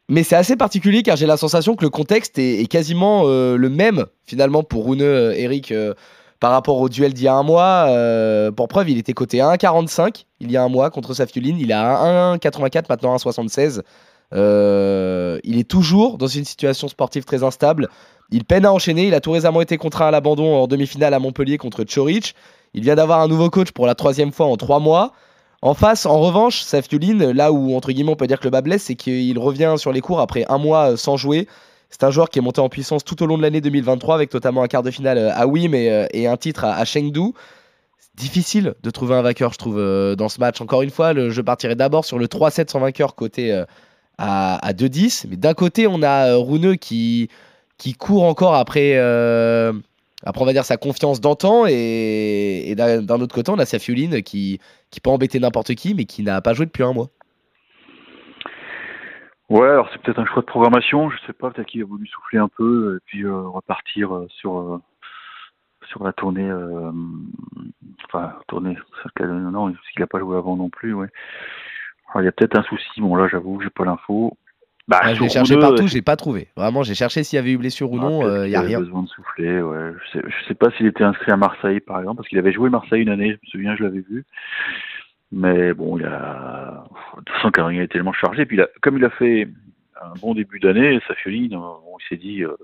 Mais 0.09 0.23
c'est 0.23 0.37
assez 0.37 0.57
particulier 0.57 1.03
car 1.03 1.15
j'ai 1.17 1.27
la 1.27 1.37
sensation 1.37 1.77
que 1.77 1.85
le 1.85 1.91
contexte 1.91 2.39
est, 2.39 2.67
quasiment 2.67 3.25
euh, 3.27 3.59
le 3.59 3.69
même 3.69 4.07
finalement 4.25 4.63
pour 4.63 4.89
Rune, 4.89 5.03
euh, 5.03 5.33
Eric, 5.33 5.71
euh, 5.71 5.93
par 6.41 6.53
rapport 6.53 6.79
au 6.79 6.89
duel 6.89 7.13
d'il 7.13 7.25
y 7.25 7.29
a 7.29 7.35
un 7.35 7.43
mois. 7.43 7.89
Euh, 7.89 8.51
pour 8.51 8.69
preuve, 8.69 8.89
il 8.89 8.97
était 8.97 9.13
coté 9.13 9.43
à 9.43 9.55
1,45 9.55 10.25
il 10.41 10.51
y 10.51 10.57
a 10.57 10.63
un 10.63 10.71
mois 10.71 10.89
contre 10.89 11.13
Safiulin. 11.13 11.57
Il 11.61 11.71
est 11.71 11.75
à 11.75 12.37
1,84 12.37 12.87
maintenant 12.89 13.13
à 13.13 13.19
1,76. 13.19 13.83
Euh, 14.33 15.39
il 15.45 15.59
est 15.59 15.69
toujours 15.69 16.17
dans 16.17 16.27
une 16.27 16.47
situation 16.47 16.89
sportive 16.89 17.25
très 17.25 17.43
instable. 17.43 17.91
Il 18.31 18.47
peine 18.47 18.65
à 18.65 18.73
enchaîner. 18.73 19.09
Il 19.09 19.15
a 19.15 19.21
tout 19.21 19.33
récemment 19.33 19.61
été 19.61 19.77
contraint 19.77 20.07
à 20.07 20.11
l'abandon 20.11 20.57
en 20.57 20.67
demi-finale 20.67 21.13
à 21.13 21.19
Montpellier 21.19 21.59
contre 21.59 21.85
Chorich. 21.85 22.35
Il 22.73 22.83
vient 22.83 22.95
d'avoir 22.95 23.21
un 23.21 23.29
nouveau 23.29 23.51
coach 23.51 23.73
pour 23.73 23.87
la 23.87 23.95
troisième 23.95 24.33
fois 24.33 24.47
en 24.47 24.57
trois 24.57 24.81
mois. 24.81 25.13
En 25.63 25.75
face, 25.75 26.07
en 26.07 26.19
revanche, 26.21 26.63
Safiulin, 26.63 27.35
là 27.35 27.53
où 27.53 27.77
entre 27.77 27.93
guillemets 27.93 28.13
on 28.13 28.17
peut 28.17 28.27
dire 28.27 28.39
que 28.41 28.45
le 28.45 28.51
bas 28.51 28.63
blesse, 28.63 28.85
c'est 28.85 28.95
qu'il 28.95 29.39
revient 29.39 29.75
sur 29.77 29.93
les 29.93 30.01
cours 30.01 30.21
après 30.21 30.47
un 30.49 30.57
mois 30.57 30.93
euh, 30.93 30.97
sans 30.97 31.19
jouer. 31.19 31.47
C'est 31.91 32.03
un 32.05 32.11
joueur 32.11 32.31
qui 32.31 32.39
est 32.39 32.43
monté 32.43 32.61
en 32.63 32.71
puissance 32.71 33.05
tout 33.05 33.23
au 33.23 33.27
long 33.27 33.37
de 33.37 33.43
l'année 33.43 33.61
2023 33.61 34.15
avec 34.15 34.33
notamment 34.33 34.63
un 34.63 34.69
quart 34.69 34.83
de 34.83 34.91
finale 34.91 35.19
euh, 35.19 35.35
à 35.35 35.47
Wim 35.47 35.75
et, 35.75 35.91
euh, 35.91 36.07
et 36.15 36.27
un 36.27 36.37
titre 36.39 36.65
à, 36.65 36.77
à 36.77 36.85
Chengdu. 36.87 37.35
Difficile 38.15 38.75
de 38.83 38.91
trouver 38.91 39.15
un 39.17 39.23
vainqueur, 39.23 39.53
je 39.53 39.59
trouve, 39.59 39.77
dans 40.17 40.29
ce 40.29 40.41
match. 40.41 40.61
Encore 40.61 40.83
une 40.83 40.91
fois, 40.91 41.15
je 41.15 41.41
partirai 41.41 41.75
d'abord 41.75 42.05
sur 42.05 42.19
le 42.19 42.27
3-7 42.27 42.69
sans 42.71 42.81
vainqueur 42.81 43.15
côté 43.15 43.65
à, 44.19 44.57
à 44.57 44.73
2-10. 44.73 45.27
Mais 45.31 45.37
d'un 45.37 45.55
côté, 45.55 45.87
on 45.87 46.03
a 46.03 46.35
Runeux 46.35 46.75
qui, 46.75 47.31
court 47.99 48.25
encore 48.25 48.57
après, 48.57 48.95
après, 50.23 50.43
on 50.43 50.47
va 50.47 50.53
dire, 50.53 50.65
sa 50.65 50.77
confiance 50.77 51.21
d'antan. 51.21 51.65
Et, 51.67 52.75
d'un 52.77 53.21
autre 53.21 53.35
côté, 53.35 53.51
on 53.51 53.59
a 53.59 53.65
Safiulin 53.65 54.21
qui, 54.23 54.61
qui 54.91 55.01
peut 55.01 55.11
embêter 55.11 55.41
n'importe 55.41 55.75
qui, 55.75 55.95
mais 55.95 56.05
qui 56.05 56.23
n'a 56.23 56.41
pas 56.41 56.55
joué 56.55 56.67
depuis 56.67 56.83
un 56.83 56.93
mois. 56.93 57.09
Ouais, 59.49 59.69
alors 59.69 59.89
c'est 59.93 60.01
peut-être 60.01 60.21
un 60.21 60.27
choix 60.27 60.43
de 60.43 60.47
programmation, 60.47 61.11
je 61.11 61.19
sais 61.27 61.33
pas, 61.33 61.51
peut-être 61.51 61.67
qu'il 61.67 61.83
a 61.83 61.85
voulu 61.85 62.07
souffler 62.07 62.39
un 62.39 62.47
peu 62.47 62.97
et 62.97 63.01
puis 63.05 63.25
euh, 63.25 63.41
repartir 63.49 64.15
euh, 64.15 64.29
sur 64.29 64.61
euh, 64.61 64.81
sur 65.89 66.05
la 66.05 66.13
tournée, 66.13 66.49
enfin 68.05 68.37
tournée, 68.47 68.77
non, 69.19 69.73
parce 69.73 69.89
qu'il 69.93 70.03
a 70.05 70.07
pas 70.07 70.21
joué 70.21 70.37
avant 70.37 70.55
non 70.55 70.71
plus, 70.71 70.95
ouais. 70.95 71.09
Alors, 72.11 72.23
il 72.23 72.27
y 72.27 72.29
a 72.29 72.33
peut-être 72.33 72.57
un 72.57 72.63
souci, 72.63 73.01
bon 73.01 73.17
là 73.17 73.27
j'avoue, 73.27 73.61
j'ai 73.61 73.71
pas 73.71 73.85
l'info. 73.85 74.37
Bah, 74.91 74.99
Ah, 75.03 75.15
je 75.15 75.23
l'ai 75.23 75.29
cherché 75.29 75.57
partout, 75.57 75.87
j'ai 75.87 76.03
pas 76.03 76.17
trouvé. 76.17 76.49
Vraiment, 76.57 76.83
j'ai 76.83 76.95
cherché 76.95 77.23
s'il 77.23 77.37
y 77.37 77.39
avait 77.39 77.53
eu 77.53 77.59
blessure 77.59 77.91
ou 77.93 77.99
Ah, 77.99 78.03
non, 78.03 78.23
il 78.23 78.43
qu'il 78.43 78.51
y 78.53 78.57
a 78.57 78.61
rien. 78.61 78.81
besoin 78.81 79.03
de 79.05 79.09
souffler, 79.09 79.63
ouais. 79.63 79.93
Je 80.05 80.19
sais, 80.19 80.25
je 80.27 80.49
sais 80.49 80.55
pas 80.55 80.71
s'il 80.73 80.87
était 80.87 81.05
inscrit 81.05 81.31
à 81.31 81.37
Marseille, 81.37 81.79
par 81.81 82.01
exemple, 82.01 82.17
parce 82.17 82.29
qu'il 82.29 82.39
avait 82.39 82.53
joué 82.53 82.69
Marseille 82.71 83.01
une 83.03 83.09
année, 83.09 83.29
je 83.31 83.35
me 83.35 83.51
souviens, 83.51 83.77
je 83.77 83.85
l'avais 83.85 84.01
vu. 84.01 84.25
Mais 85.33 85.73
bon, 85.75 85.97
il 85.97 86.05
a. 86.07 86.85
De 87.19 87.23
toute 87.25 87.29
façon, 87.37 87.51
Carignan 87.53 87.83
est 87.83 87.89
tellement 87.93 88.13
chargé. 88.13 88.45
Puis, 88.47 88.57
il 88.57 88.61
a- 88.63 88.69
comme 88.83 88.97
il 88.99 89.05
a 89.05 89.11
fait 89.11 89.47
un 90.03 90.13
bon 90.21 90.35
début 90.35 90.59
d'année, 90.59 90.99
Safioline, 91.07 91.55
on 91.55 91.99
s'est 92.09 92.17
dit, 92.17 92.43
euh, 92.43 92.57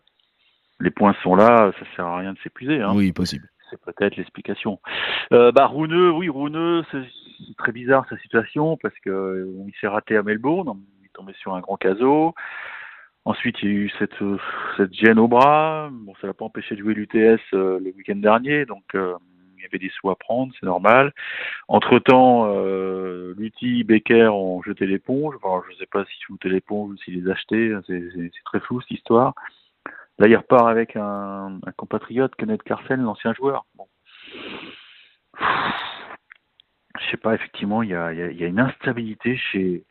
les 0.81 0.91
points 0.91 1.15
sont 1.23 1.37
là, 1.37 1.71
ça 1.79 1.87
sert 1.95 2.07
à 2.07 2.19
rien 2.19 2.33
de 2.33 2.39
s'épuiser. 2.43 2.81
Hein. 2.83 2.93
Oui, 2.95 3.13
possible. 3.13 3.49
C'est 3.71 3.81
peut-être 3.81 4.17
l'explication. 4.17 4.81
Euh, 5.33 5.53
bah, 5.53 5.67
Rouneux, 5.67 6.11
oui, 6.11 6.29
Rouneux, 6.29 6.83
c'est 6.91 7.03
très 7.59 7.71
bizarre 7.73 8.05
sa 8.11 8.17
situation 8.19 8.77
parce 8.83 8.95
que 9.05 9.11
euh, 9.11 9.47
il 9.67 9.73
s'est 9.81 9.89
raté 9.89 10.17
à 10.17 10.23
Melbourne, 10.23 10.73
il 10.77 10.96
tombé 11.17 11.33
sur 11.35 11.55
un 11.55 11.61
grand 11.61 11.77
caso. 11.77 12.35
Ensuite, 13.25 13.57
il 13.63 13.69
y 13.69 13.73
a 13.73 13.75
eu 13.75 13.91
cette, 13.99 14.23
euh, 14.23 14.39
cette 14.77 14.95
gêne 14.95 15.19
au 15.19 15.27
bras. 15.27 15.89
Bon, 15.91 16.15
ça 16.21 16.29
l'a 16.29 16.35
pas 16.35 16.45
empêché 16.45 16.77
de 16.77 16.81
jouer 16.81 16.95
l'UTS 16.95 17.41
euh, 17.55 17.81
le 17.81 17.93
week-end 17.97 18.17
dernier, 18.17 18.67
donc 18.67 18.85
euh, 18.95 19.15
il 19.59 19.63
y 19.63 19.67
avait 19.67 19.79
des 19.79 19.91
sous 19.91 20.11
à 20.11 20.17
prendre, 20.17 20.53
c'est 20.61 20.67
normal. 20.67 21.13
Entre-temps, 21.67 22.47
euh, 22.55 23.35
Lutti, 23.37 23.83
Becker 23.83 24.29
ont 24.29 24.63
jeté 24.63 24.87
l'éponge. 24.87 25.35
Enfin, 25.43 25.65
je 25.67 25.73
ne 25.73 25.79
sais 25.79 25.87
pas 25.87 26.05
s'ils 26.05 26.35
jetaient 26.37 26.51
l'éponge 26.51 26.91
ou 26.93 26.97
s'ils 26.99 27.25
les 27.25 27.31
achetaient, 27.31 27.73
c'est 27.89 28.01
c'est- 28.15 28.31
très 28.45 28.61
flou 28.61 28.81
cette 28.83 28.93
histoire. 28.93 29.35
Là, 30.19 30.29
il 30.29 30.37
repart 30.37 30.69
avec 30.69 30.95
un, 30.97 31.59
compatriote, 31.77 32.35
Kenneth 32.37 32.63
Carson, 32.63 32.97
l'ancien 32.97 33.35
joueur. 33.35 33.65
Bon. 33.75 33.87
Je 37.01 37.11
sais 37.11 37.17
pas, 37.17 37.35
effectivement, 37.35 37.83
il 37.83 37.91
y 37.91 37.95
a, 37.95 38.13
y 38.13 38.37
y 38.37 38.45
a 38.45 38.47
une 38.47 38.61
instabilité 38.61 39.37
chez, 39.37 39.85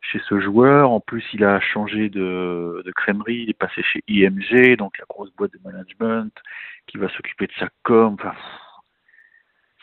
chez 0.00 0.20
ce 0.28 0.40
joueur. 0.40 0.90
En 0.90 1.00
plus, 1.00 1.24
il 1.32 1.44
a 1.44 1.60
changé 1.60 2.08
de, 2.08 2.82
de 2.84 2.92
crèmerie, 2.92 3.42
il 3.44 3.50
est 3.50 3.58
passé 3.58 3.82
chez 3.82 4.02
IMG, 4.08 4.76
donc 4.76 4.98
la 4.98 5.04
grosse 5.08 5.32
boîte 5.36 5.52
de 5.52 5.60
management 5.64 6.32
qui 6.86 6.98
va 6.98 7.08
s'occuper 7.08 7.46
de 7.46 7.52
sa 7.58 7.68
com. 7.82 8.16
Enfin, 8.18 8.34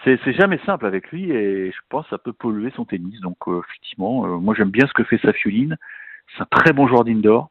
c'est 0.04 0.34
jamais 0.34 0.60
simple 0.66 0.86
avec 0.86 1.12
lui 1.12 1.32
et 1.32 1.72
je 1.72 1.78
pense 1.90 2.06
que 2.06 2.12
ça 2.12 2.18
peut 2.18 2.34
polluer 2.34 2.72
son 2.76 2.86
tennis. 2.86 3.20
Donc, 3.22 3.38
euh, 3.48 3.62
effectivement, 3.68 4.26
euh, 4.26 4.38
moi 4.38 4.56
j'aime 4.56 4.70
bien 4.70 4.88
ce 4.88 4.94
que 4.94 5.04
fait 5.04 5.18
Safioline. 5.20 5.78
C'est 6.36 6.44
un 6.44 6.48
très 6.50 6.74
bon 6.74 6.88
joueur 6.88 7.04
d'indoor. 7.04 7.50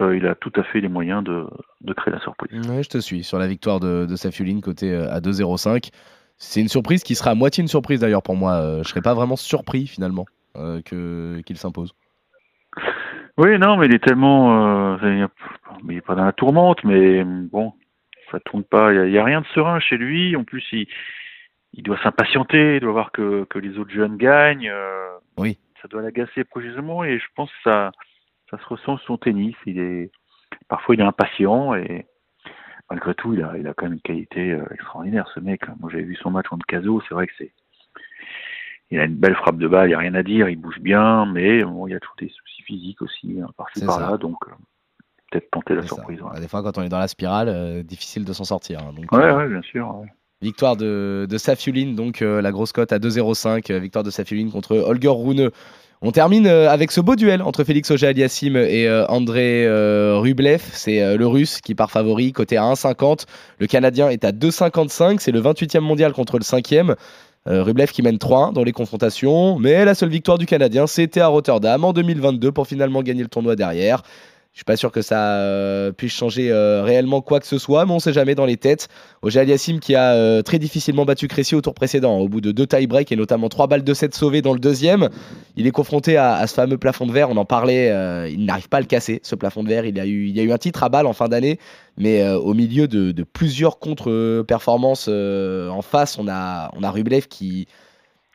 Euh, 0.00 0.16
il 0.16 0.26
a 0.26 0.34
tout 0.34 0.52
à 0.56 0.62
fait 0.62 0.80
les 0.80 0.88
moyens 0.88 1.22
de, 1.24 1.46
de 1.80 1.92
créer 1.92 2.12
la 2.12 2.20
surprise. 2.20 2.50
Je 2.52 2.88
te 2.88 2.98
suis 2.98 3.24
sur 3.24 3.38
la 3.38 3.46
victoire 3.46 3.80
de, 3.80 4.06
de 4.06 4.16
Safioline 4.16 4.60
côté 4.60 4.94
à 4.94 5.20
2-0-5. 5.20 5.90
C'est 6.38 6.60
une 6.60 6.68
surprise 6.68 7.02
qui 7.02 7.14
sera 7.14 7.30
à 7.30 7.34
moitié 7.34 7.62
une 7.62 7.68
surprise 7.68 8.00
d'ailleurs 8.00 8.22
pour 8.22 8.36
moi. 8.36 8.80
Je 8.82 8.88
serais 8.88 9.02
pas 9.02 9.14
vraiment 9.14 9.36
surpris 9.36 9.86
finalement 9.86 10.26
que 10.54 11.40
qu'il 11.42 11.56
s'impose. 11.56 11.94
Oui, 13.38 13.58
non, 13.58 13.76
mais 13.76 13.86
il 13.86 13.94
est 13.94 14.04
tellement. 14.04 14.94
Euh, 14.94 14.98
il 15.02 15.18
y 15.18 15.22
a- 15.22 15.30
il 15.88 15.96
est 15.96 16.00
pas 16.00 16.14
dans 16.14 16.24
la 16.24 16.32
tourmente, 16.32 16.84
mais 16.84 17.24
bon, 17.24 17.72
ça 18.30 18.40
tourne 18.40 18.64
pas. 18.64 18.92
Il 18.92 19.10
y 19.10 19.18
a, 19.18 19.24
rien 19.24 19.40
de 19.40 19.46
serein 19.48 19.80
chez 19.80 19.96
lui. 19.96 20.36
En 20.36 20.44
plus, 20.44 20.64
il, 20.72 20.86
il 21.72 21.82
doit 21.82 21.98
s'impatienter, 22.02 22.76
il 22.76 22.80
doit 22.80 22.92
voir 22.92 23.12
que, 23.12 23.44
que 23.44 23.58
les 23.58 23.78
autres 23.78 23.90
jeunes 23.90 24.16
gagnent. 24.16 24.68
euh, 24.70 25.16
Oui. 25.38 25.58
Ça 25.80 25.88
doit 25.88 26.02
l'agacer 26.02 26.44
précisément 26.44 27.02
et 27.02 27.18
je 27.18 27.26
pense 27.34 27.50
que 27.50 27.62
ça, 27.64 27.90
ça 28.50 28.58
se 28.58 28.64
ressent 28.66 28.98
sur 28.98 29.06
son 29.06 29.16
tennis. 29.18 29.56
Il 29.66 29.78
est 29.80 30.10
parfois 30.68 30.94
il 30.94 31.00
est 31.00 31.04
impatient 31.04 31.74
et 31.74 32.06
malgré 32.90 33.14
tout, 33.14 33.34
il 33.34 33.42
a, 33.42 33.56
il 33.58 33.66
a 33.66 33.74
quand 33.74 33.86
même 33.86 33.94
une 33.94 34.00
qualité 34.00 34.52
euh, 34.52 34.64
extraordinaire. 34.72 35.26
Ce 35.34 35.40
mec, 35.40 35.62
Moi, 35.80 35.90
j'avais 35.90 36.04
vu 36.04 36.14
son 36.16 36.30
match 36.30 36.46
contre 36.46 36.66
Caso. 36.66 37.02
C'est 37.08 37.14
vrai 37.14 37.26
que 37.26 37.32
c'est 37.38 37.52
il 38.92 39.00
a 39.00 39.04
une 39.04 39.16
belle 39.16 39.34
frappe 39.34 39.58
de 39.58 39.66
balle, 39.66 39.86
il 39.86 39.90
n'y 39.90 39.94
a 39.94 39.98
rien 39.98 40.14
à 40.14 40.22
dire, 40.22 40.48
il 40.48 40.56
bouge 40.56 40.78
bien, 40.80 41.26
mais 41.26 41.64
bon, 41.64 41.86
il 41.88 41.92
y 41.92 41.94
a 41.94 42.00
tous 42.00 42.12
des 42.20 42.28
soucis 42.28 42.62
physiques 42.64 43.02
aussi, 43.02 43.38
hein, 43.42 43.48
par-ci 43.56 43.84
par-là, 43.84 44.16
donc 44.18 44.36
euh, 44.46 44.52
peut-être 45.30 45.50
tenter 45.50 45.74
la 45.74 45.82
surprise. 45.82 46.20
ouais. 46.22 46.28
Bah, 46.34 46.40
Des 46.40 46.46
fois, 46.48 46.62
quand 46.62 46.78
on 46.78 46.82
est 46.82 46.88
dans 46.88 46.98
la 46.98 47.08
spirale, 47.08 47.48
euh, 47.48 47.82
difficile 47.82 48.24
de 48.24 48.32
s'en 48.32 48.44
sortir. 48.44 48.80
hein. 48.80 48.92
Donc, 48.94 49.10
Ouais, 49.12 49.24
euh, 49.24 49.36
ouais, 49.38 49.48
bien 49.48 49.62
sûr. 49.62 49.88
ouais. 50.00 50.08
Victoire 50.42 50.76
de, 50.76 51.26
de 51.30 51.38
Safiuline, 51.38 51.94
donc 51.94 52.20
euh, 52.20 52.42
la 52.42 52.50
grosse 52.50 52.72
cote 52.72 52.92
à 52.92 52.98
2-0-5. 52.98 53.70
euh, 53.72 53.78
victoire 53.78 54.02
de 54.04 54.10
Safiuline 54.10 54.50
contre 54.50 54.76
Holger 54.76 55.08
Rune. 55.08 55.50
On 56.04 56.10
termine 56.10 56.48
avec 56.48 56.90
ce 56.90 57.00
beau 57.00 57.14
duel 57.14 57.42
entre 57.42 57.62
Félix 57.62 57.88
Auger-Aliassime 57.92 58.56
et 58.56 58.90
André 59.08 59.68
Rublev. 60.18 60.58
C'est 60.72 61.16
le 61.16 61.26
russe 61.28 61.60
qui 61.60 61.76
part 61.76 61.92
favori, 61.92 62.32
côté 62.32 62.56
à 62.56 62.64
1,50. 62.64 63.26
Le 63.60 63.68
canadien 63.68 64.08
est 64.10 64.24
à 64.24 64.32
2,55. 64.32 65.20
C'est 65.20 65.30
le 65.30 65.40
28e 65.40 65.78
mondial 65.78 66.12
contre 66.12 66.38
le 66.38 66.42
5e. 66.42 66.96
Euh, 67.48 67.64
Rublev 67.64 67.90
qui 67.90 68.02
mène 68.02 68.18
3 68.18 68.52
dans 68.52 68.62
les 68.62 68.72
confrontations. 68.72 69.58
Mais 69.58 69.84
la 69.84 69.94
seule 69.94 70.10
victoire 70.10 70.38
du 70.38 70.46
canadien, 70.46 70.86
c'était 70.86 71.20
à 71.20 71.26
Rotterdam 71.26 71.84
en 71.84 71.92
2022 71.92 72.52
pour 72.52 72.66
finalement 72.66 73.02
gagner 73.02 73.22
le 73.22 73.28
tournoi 73.28 73.56
derrière. 73.56 74.02
Je 74.52 74.58
suis 74.58 74.64
pas 74.64 74.76
sûr 74.76 74.92
que 74.92 75.00
ça 75.00 75.36
euh, 75.36 75.92
puisse 75.92 76.12
changer 76.12 76.52
euh, 76.52 76.82
réellement 76.82 77.22
quoi 77.22 77.40
que 77.40 77.46
ce 77.46 77.56
soit, 77.56 77.86
mais 77.86 77.92
on 77.92 78.00
sait 78.00 78.12
jamais 78.12 78.34
dans 78.34 78.44
les 78.44 78.58
têtes. 78.58 78.88
Auger 79.22 79.40
Aliassim 79.40 79.78
qui 79.78 79.94
a 79.94 80.12
euh, 80.12 80.42
très 80.42 80.58
difficilement 80.58 81.06
battu 81.06 81.26
Crécy 81.26 81.54
au 81.54 81.62
tour 81.62 81.72
précédent, 81.72 82.18
au 82.18 82.28
bout 82.28 82.42
de 82.42 82.52
deux 82.52 82.66
tie-breaks 82.66 83.10
et 83.12 83.16
notamment 83.16 83.48
trois 83.48 83.66
balles 83.66 83.82
de 83.82 83.94
7 83.94 84.14
sauvées 84.14 84.42
dans 84.42 84.52
le 84.52 84.58
deuxième. 84.58 85.08
Il 85.56 85.66
est 85.66 85.70
confronté 85.70 86.18
à, 86.18 86.46
ce 86.46 86.52
fameux 86.52 86.76
plafond 86.76 87.06
de 87.06 87.12
verre, 87.12 87.30
on 87.30 87.36
en 87.38 87.46
parlait, 87.46 87.86
il 88.30 88.44
n'arrive 88.44 88.68
pas 88.68 88.76
à 88.76 88.80
le 88.80 88.86
casser, 88.86 89.20
ce 89.22 89.34
plafond 89.34 89.62
de 89.62 89.70
verre. 89.70 89.86
Il, 89.86 89.98
a 89.98 90.04
eu, 90.04 90.28
y 90.28 90.38
a 90.38 90.42
eu 90.42 90.52
un 90.52 90.58
titre 90.58 90.82
à 90.82 90.90
balle 90.90 91.06
en 91.06 91.14
fin 91.14 91.28
d'année, 91.28 91.58
mais 91.96 92.22
au 92.28 92.52
milieu 92.52 92.88
de, 92.88 93.22
plusieurs 93.22 93.78
contre-performances 93.78 95.08
en 95.08 95.80
face, 95.80 96.18
on 96.18 96.28
a, 96.28 96.70
on 96.76 96.82
a 96.82 96.90
Rublev 96.90 97.26
qui, 97.26 97.68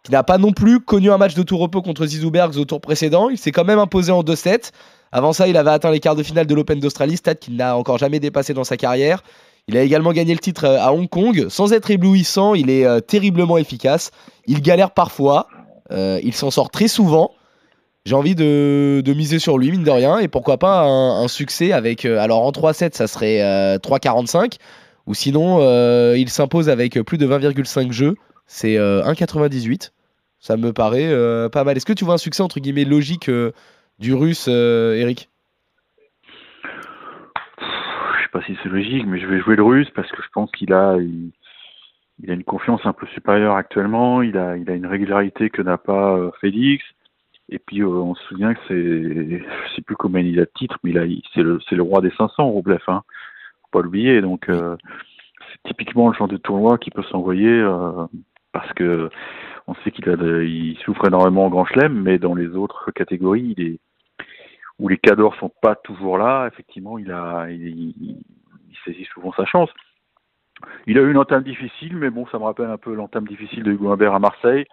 qui 0.02 0.12
n'a 0.12 0.24
pas 0.24 0.40
non 0.40 0.52
plus 0.52 0.80
connu 0.80 1.12
un 1.12 1.18
match 1.20 1.36
de 1.36 1.44
tour 1.44 1.60
repos 1.60 1.84
contre 1.84 2.08
Zizou-Bergs 2.08 2.58
au 2.58 2.66
tour 2.66 2.82
précédent. 2.82 3.30
Il 3.30 3.38
s'est 3.38 3.52
quand 3.52 3.66
même 3.66 3.78
imposé 3.80 4.12
en 4.12 4.24
2-7. 4.24 4.72
Avant 5.12 5.34
ça, 5.34 5.48
il 5.48 5.58
avait 5.58 5.72
atteint 5.72 5.92
les 5.92 6.00
quarts 6.00 6.16
de 6.16 6.24
finale 6.24 6.48
de 6.48 6.56
l'Open 6.56 6.80
d'Australie, 6.80 7.18
stade 7.18 7.40
qu'il 7.40 7.56
n'a 7.56 7.78
encore 7.78 7.98
jamais 7.98 8.20
dépassé 8.20 8.54
dans 8.54 8.64
sa 8.64 8.78
carrière. 8.78 9.24
Il 9.68 9.78
a 9.78 9.82
également 9.82 10.14
gagné 10.14 10.34
le 10.34 10.40
titre 10.40 10.66
euh, 10.66 10.80
à 10.80 10.94
Hong 10.94 11.10
Kong. 11.10 11.48
Sans 11.50 11.74
être 11.74 11.92
éblouissant, 11.92 12.54
il 12.56 12.70
est 12.70 12.86
euh, 12.86 13.00
terriblement 13.02 13.58
efficace. 13.58 14.12
Il 14.46 14.62
galère 14.62 14.92
parfois. 14.92 15.48
euh, 15.92 16.20
il 16.24 16.34
s'en 16.34 16.52
sort 16.52 16.70
très 16.70 16.88
souvent. 16.88 17.32
J'ai 18.06 18.16
envie 18.16 18.36
de, 18.36 19.02
de 19.04 19.14
miser 19.14 19.40
sur 19.40 19.58
lui, 19.58 19.72
mine 19.72 19.84
de 19.84 19.92
rien. 19.92 20.20
Et 20.20 20.30
pourquoi 20.30 20.58
pas 20.58 20.84
un, 20.84 21.28
succès 21.28 21.74
avec. 21.74 22.06
alors 22.06 22.44
en 22.44 22.52
3-7, 22.52 22.96
ça 22.96 23.08
serait 23.08 23.42
euh, 23.42 23.78
3-45. 23.80 24.54
Ou 25.08 25.14
sinon, 25.14 25.60
il 26.16 26.30
s'impose 26.30 26.70
avec 26.70 27.02
plus 27.02 27.18
de 27.18 27.28
20,5 27.28 27.92
jeux. 27.92 28.16
C'est 28.46 28.78
euh, 28.78 29.04
1,98. 29.04 29.92
Ça 30.40 30.56
me 30.56 30.72
paraît 30.72 31.10
pas 31.50 31.64
mal. 31.66 31.76
Est-ce 31.76 31.86
que 31.86 31.94
tu 31.94 32.06
vois 32.06 32.14
un 32.14 32.18
succès 32.20 32.44
entre 32.44 32.60
guillemets 32.62 32.86
logique 32.86 33.30
du 34.00 34.14
russe, 34.14 34.48
euh, 34.48 34.96
Eric 34.96 35.30
Je 37.60 38.24
sais 38.24 38.30
pas 38.32 38.42
si 38.44 38.58
c'est 38.62 38.70
logique, 38.70 39.06
mais 39.08 39.20
je 39.20 39.26
vais 39.26 39.40
jouer 39.40 39.56
le 39.56 39.64
russe 39.64 39.90
parce 39.96 40.12
que 40.12 40.22
je 40.22 40.28
pense 40.32 40.52
qu'il 40.52 40.74
a, 40.74 40.98
il, 40.98 41.32
a 42.30 42.34
une 42.34 42.44
confiance 42.44 42.82
un 42.86 42.94
peu 42.94 43.08
supérieure 43.08 43.56
actuellement. 43.56 44.22
Il 44.22 44.38
a, 44.38 44.58
il 44.58 44.70
a 44.70 44.76
une 44.76 44.86
régularité 44.86 45.50
que 45.50 45.62
n'a 45.62 45.78
pas 45.78 46.16
euh, 46.16 46.32
Félix. 46.42 46.84
Et 47.50 47.60
puis 47.60 47.82
euh, 47.82 47.88
on 47.88 48.14
se 48.14 48.24
souvient 48.26 48.54
que 48.54 48.60
c'est, 48.68 48.76
je 48.76 49.76
sais 49.76 49.82
plus 49.82 49.96
combien 49.96 50.22
il 50.22 50.40
a 50.40 50.46
de 50.46 50.52
titres, 50.56 50.78
mais 50.84 50.92
il 50.92 50.98
a, 50.98 51.06
c'est 51.34 51.44
le, 51.44 51.60
c'est 51.68 51.76
le 51.76 51.84
roi 51.84 52.02
des 52.02 52.12
500, 52.12 52.46
Roublev. 52.50 52.82
Hein. 52.88 53.04
Faut 53.64 53.80
pas 53.80 53.82
l'oublier. 53.82 54.22
Donc 54.22 54.48
c'est 54.50 55.70
typiquement 55.70 56.10
le 56.10 56.14
genre 56.14 56.28
de 56.28 56.38
tournoi 56.38 56.78
qui 56.78 56.92
peut 56.92 57.04
s'envoyer 57.04 57.64
parce 58.52 58.72
que 58.74 59.10
on 59.68 59.76
sait 59.76 59.92
qu'il 59.92 60.10
a, 60.10 60.14
il 60.44 60.78
souffre 60.84 61.08
énormément 61.08 61.46
en 61.46 61.50
Grand 61.50 61.66
Chelem, 61.66 62.02
mais 62.02 62.20
dans 62.20 62.36
les 62.36 62.48
autres 62.50 62.92
catégories, 62.92 63.56
il 63.58 63.66
est 63.66 63.80
où 64.80 64.88
les 64.88 64.98
cadors 64.98 65.36
sont 65.36 65.52
pas 65.62 65.76
toujours 65.76 66.18
là, 66.18 66.48
effectivement, 66.48 66.98
il 66.98 67.08
il, 67.50 67.68
il- 68.02 68.24
il 68.70 68.78
saisit 68.86 69.06
souvent 69.06 69.32
sa 69.34 69.46
chance. 69.46 69.70
Il 70.88 70.98
a 70.98 71.02
eu 71.02 71.12
une 71.12 71.18
entame 71.18 71.44
difficile, 71.44 71.96
mais 71.98 72.10
bon, 72.10 72.26
ça 72.28 72.40
me 72.40 72.44
rappelle 72.44 72.70
un 72.70 72.78
peu 72.78 72.94
l'entame 72.94 73.28
difficile 73.28 73.64
de 73.64 73.72
Hugo 73.72 73.92
Humbert 73.92 74.14
à 74.14 74.20
Marseille. 74.20 74.66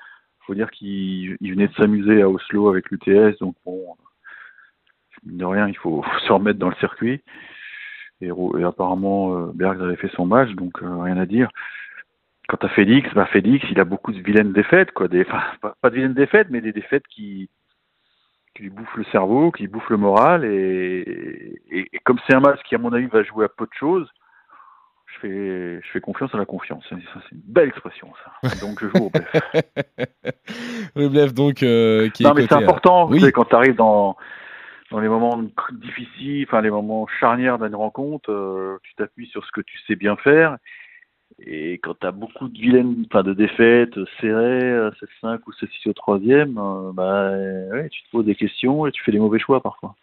Faut 0.47 0.55
dire 0.55 0.71
qu'il 0.71 1.37
il 1.41 1.51
venait 1.53 1.69
de 1.69 1.75
s'amuser 1.75 2.23
à 2.23 2.29
Oslo 2.29 2.69
avec 2.69 2.91
l'UTS, 2.91 3.39
donc 3.41 3.55
bon, 3.65 3.97
mine 5.25 5.39
de 5.39 5.45
rien, 5.45 5.69
il 5.69 5.77
faut, 5.77 6.05
se 6.27 6.33
remettre 6.33 6.59
dans 6.59 6.69
le 6.69 6.75
circuit. 6.77 7.23
Et, 8.21 8.31
apparemment, 8.65 9.37
euh, 9.37 9.53
Bergs 9.55 9.83
avait 9.83 9.97
fait 9.97 10.11
son 10.15 10.27
match, 10.27 10.51
donc 10.53 10.83
euh, 10.83 11.03
rien 11.03 11.17
à 11.19 11.27
dire. 11.27 11.51
Quant 12.49 12.59
à 12.61 12.69
Félix, 12.69 13.13
bah 13.15 13.27
Félix, 13.27 13.67
il 13.71 13.81
a 13.81 13.85
beaucoup 13.85 14.13
de 14.13 14.21
vilaines 14.21 14.53
défaites, 14.53 14.93
quoi. 14.93 15.09
Pas 15.09 15.91
de 15.91 15.95
vilaines 15.95 16.15
défaites, 16.15 16.49
mais 16.51 16.61
des 16.61 16.73
défaites 16.73 17.07
qui, 17.09 17.49
qui 18.55 18.63
lui 18.65 18.71
bouffent 18.71 18.97
le 18.97 19.05
cerveau, 19.05 19.51
qui 19.51 19.63
lui 19.63 19.69
bouffent 19.69 19.91
le 19.91 19.97
moral. 19.97 20.45
Et, 20.45 21.61
et, 21.71 21.89
et 21.93 21.99
comme 22.05 22.19
c'est 22.27 22.35
un 22.35 22.41
match 22.41 22.61
qui, 22.65 22.75
à 22.75 22.79
mon 22.79 22.93
avis, 22.93 23.07
va 23.07 23.23
jouer 23.23 23.45
à 23.45 23.49
peu 23.49 23.65
de 23.65 23.75
choses, 23.79 24.09
je 25.07 25.21
fais, 25.21 25.81
je 25.83 25.89
fais 25.93 26.01
confiance 26.01 26.35
à 26.35 26.39
la 26.39 26.45
confiance. 26.45 26.85
C'est 26.89 26.97
une 26.97 27.41
belle 27.47 27.69
expression, 27.69 28.13
ça. 28.43 28.49
Donc, 28.61 28.81
je 28.81 28.89
joue 28.89 29.07
au 29.07 29.11
BF. 29.11 29.33
Rublev, 30.97 31.33
donc, 31.35 31.63
euh, 31.63 32.09
qui 32.11 32.23
non, 32.23 32.31
est 32.31 32.43
mais 32.43 32.47
c'est 32.47 32.55
important. 32.55 33.09
Oui. 33.09 33.19
Tu 33.19 33.25
sais, 33.27 33.33
quand 33.33 33.45
tu 33.45 33.55
arrives 33.55 33.77
dans, 33.77 34.17
dans 34.91 35.01
les 35.01 35.09
moments 35.09 35.41
difficiles, 35.73 36.47
enfin, 36.49 36.61
les 36.61 36.71
moments 36.71 37.07
charnières 37.21 37.59
d'une 37.59 37.75
rencontre, 37.75 38.31
euh, 38.31 38.79
tu 38.83 38.95
t'appuies 38.95 39.29
sur 39.29 39.45
ce 39.45 39.51
que 39.53 39.61
tu 39.61 39.79
sais 39.87 39.97
bien 39.97 40.17
faire. 40.17 40.57
Et 41.41 41.75
quand 41.75 41.95
tu 42.01 42.07
as 42.07 42.13
beaucoup 42.13 42.49
de 42.49 42.59
vilaines, 42.59 43.05
enfin, 43.11 43.23
de 43.23 43.35
défaites 43.35 43.99
serrées, 44.21 44.63
euh, 44.63 44.91
7-5 45.23 45.41
ou 45.47 45.53
7-6 45.53 45.89
au 45.89 45.93
troisième, 45.93 46.59
euh, 46.59 46.93
bah, 46.93 47.33
tu 47.91 48.03
te 48.03 48.11
poses 48.13 48.25
des 48.25 48.35
questions 48.37 48.87
et 48.87 48.93
tu 48.93 49.03
fais 49.03 49.13
des 49.13 49.19
mauvais 49.19 49.39
choix 49.41 49.61
parfois. 49.61 49.97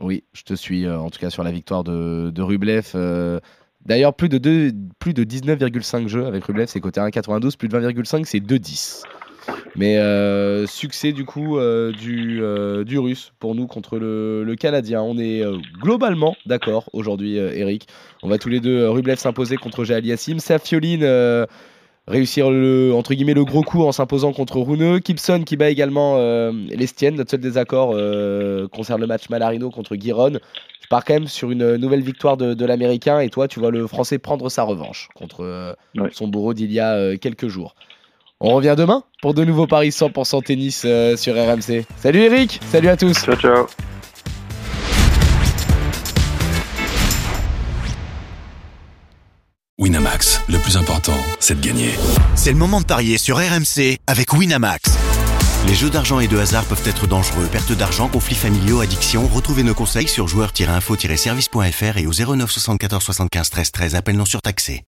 Oui, 0.00 0.24
je 0.32 0.42
te 0.42 0.54
suis 0.54 0.86
euh, 0.86 0.98
en 0.98 1.10
tout 1.10 1.18
cas 1.18 1.30
sur 1.30 1.42
la 1.44 1.52
victoire 1.52 1.84
de, 1.84 2.40
Rublev. 2.40 2.92
euh, 2.94 3.38
D'ailleurs, 3.84 4.14
plus 4.14 4.28
de, 4.28 4.38
plus 4.98 5.14
de 5.14 5.24
19,5 5.24 6.06
jeux 6.08 6.26
avec 6.26 6.44
Rublev, 6.44 6.66
c'est 6.66 6.80
côté 6.80 7.00
1,92. 7.00 7.56
Plus 7.56 7.68
de 7.68 7.78
20,5, 7.78 8.24
c'est 8.24 8.40
2,10. 8.40 9.04
Mais 9.76 9.98
euh, 9.98 10.66
succès 10.66 11.12
du 11.12 11.24
coup 11.24 11.58
euh, 11.58 11.92
du, 11.92 12.40
euh, 12.42 12.84
du 12.84 12.98
russe 12.98 13.32
pour 13.38 13.54
nous 13.54 13.66
contre 13.66 13.98
le, 13.98 14.42
le 14.44 14.56
Canadien. 14.56 15.00
On 15.02 15.16
est 15.18 15.42
globalement 15.80 16.36
d'accord 16.46 16.88
aujourd'hui, 16.92 17.36
Eric. 17.36 17.86
On 18.22 18.28
va 18.28 18.38
tous 18.38 18.48
les 18.48 18.60
deux 18.60 18.88
Rublev 18.88 19.16
s'imposer 19.18 19.56
contre 19.56 19.84
Jael 19.84 20.04
Yassim. 20.04 20.38
Safioline 20.38 21.06
réussir 22.08 22.50
le, 22.50 22.92
entre 22.94 23.14
guillemets, 23.14 23.34
le 23.34 23.44
gros 23.44 23.62
coup 23.62 23.84
en 23.84 23.92
s'imposant 23.92 24.32
contre 24.32 24.58
Runeux. 24.58 25.00
Gibson 25.04 25.42
qui 25.46 25.56
bat 25.56 25.70
également 25.70 26.18
l'Estienne. 26.68 27.14
Notre 27.14 27.30
seul 27.30 27.40
désaccord 27.40 27.90
concerne 28.72 29.00
le 29.00 29.06
match 29.06 29.28
Malarino 29.30 29.70
contre 29.70 29.94
Giron. 29.96 30.32
Je 30.82 30.88
pars 30.88 31.04
quand 31.04 31.14
même 31.14 31.28
sur 31.28 31.52
une 31.52 31.76
nouvelle 31.76 32.02
victoire 32.02 32.36
de, 32.36 32.54
de 32.54 32.64
l'Américain 32.64 33.20
et 33.20 33.28
toi, 33.30 33.46
tu 33.46 33.60
vois 33.60 33.70
le 33.70 33.86
Français 33.86 34.18
prendre 34.18 34.48
sa 34.48 34.64
revanche 34.64 35.08
contre 35.14 35.76
Ouais. 35.96 36.08
son 36.12 36.26
bourreau 36.26 36.54
d'il 36.54 36.72
y 36.72 36.80
a 36.80 37.16
quelques 37.16 37.46
jours. 37.46 37.76
On 38.42 38.54
revient 38.54 38.74
demain 38.76 39.02
pour 39.20 39.34
de 39.34 39.44
nouveaux 39.44 39.66
paris 39.66 39.90
100% 39.90 40.42
tennis 40.42 40.84
euh, 40.86 41.14
sur 41.14 41.34
RMC. 41.34 41.84
Salut 41.98 42.20
Eric, 42.20 42.58
salut 42.72 42.88
à 42.88 42.96
tous. 42.96 43.12
Ciao, 43.12 43.36
ciao. 43.36 43.66
Winamax, 49.78 50.42
le 50.48 50.58
plus 50.58 50.78
important, 50.78 51.16
c'est 51.38 51.60
de 51.60 51.66
gagner. 51.66 51.90
C'est 52.34 52.52
le 52.52 52.58
moment 52.58 52.80
de 52.80 52.86
parier 52.86 53.18
sur 53.18 53.36
RMC 53.36 53.98
avec 54.06 54.32
Winamax. 54.32 54.96
Les 55.66 55.74
jeux 55.74 55.90
d'argent 55.90 56.20
et 56.20 56.28
de 56.28 56.38
hasard 56.38 56.64
peuvent 56.64 56.86
être 56.86 57.06
dangereux. 57.06 57.46
Perte 57.52 57.72
d'argent, 57.72 58.08
conflits 58.08 58.34
familiaux, 58.34 58.80
addiction. 58.80 59.26
Retrouvez 59.26 59.62
nos 59.62 59.74
conseils 59.74 60.08
sur 60.08 60.28
joueurs-info-service.fr 60.28 61.98
et 61.98 62.06
au 62.06 62.12
09 62.12 62.50
74 62.50 63.02
75 63.02 63.50
13 63.50 63.70
13. 63.70 63.94
Appel 63.96 64.16
non 64.16 64.24
surtaxé. 64.24 64.78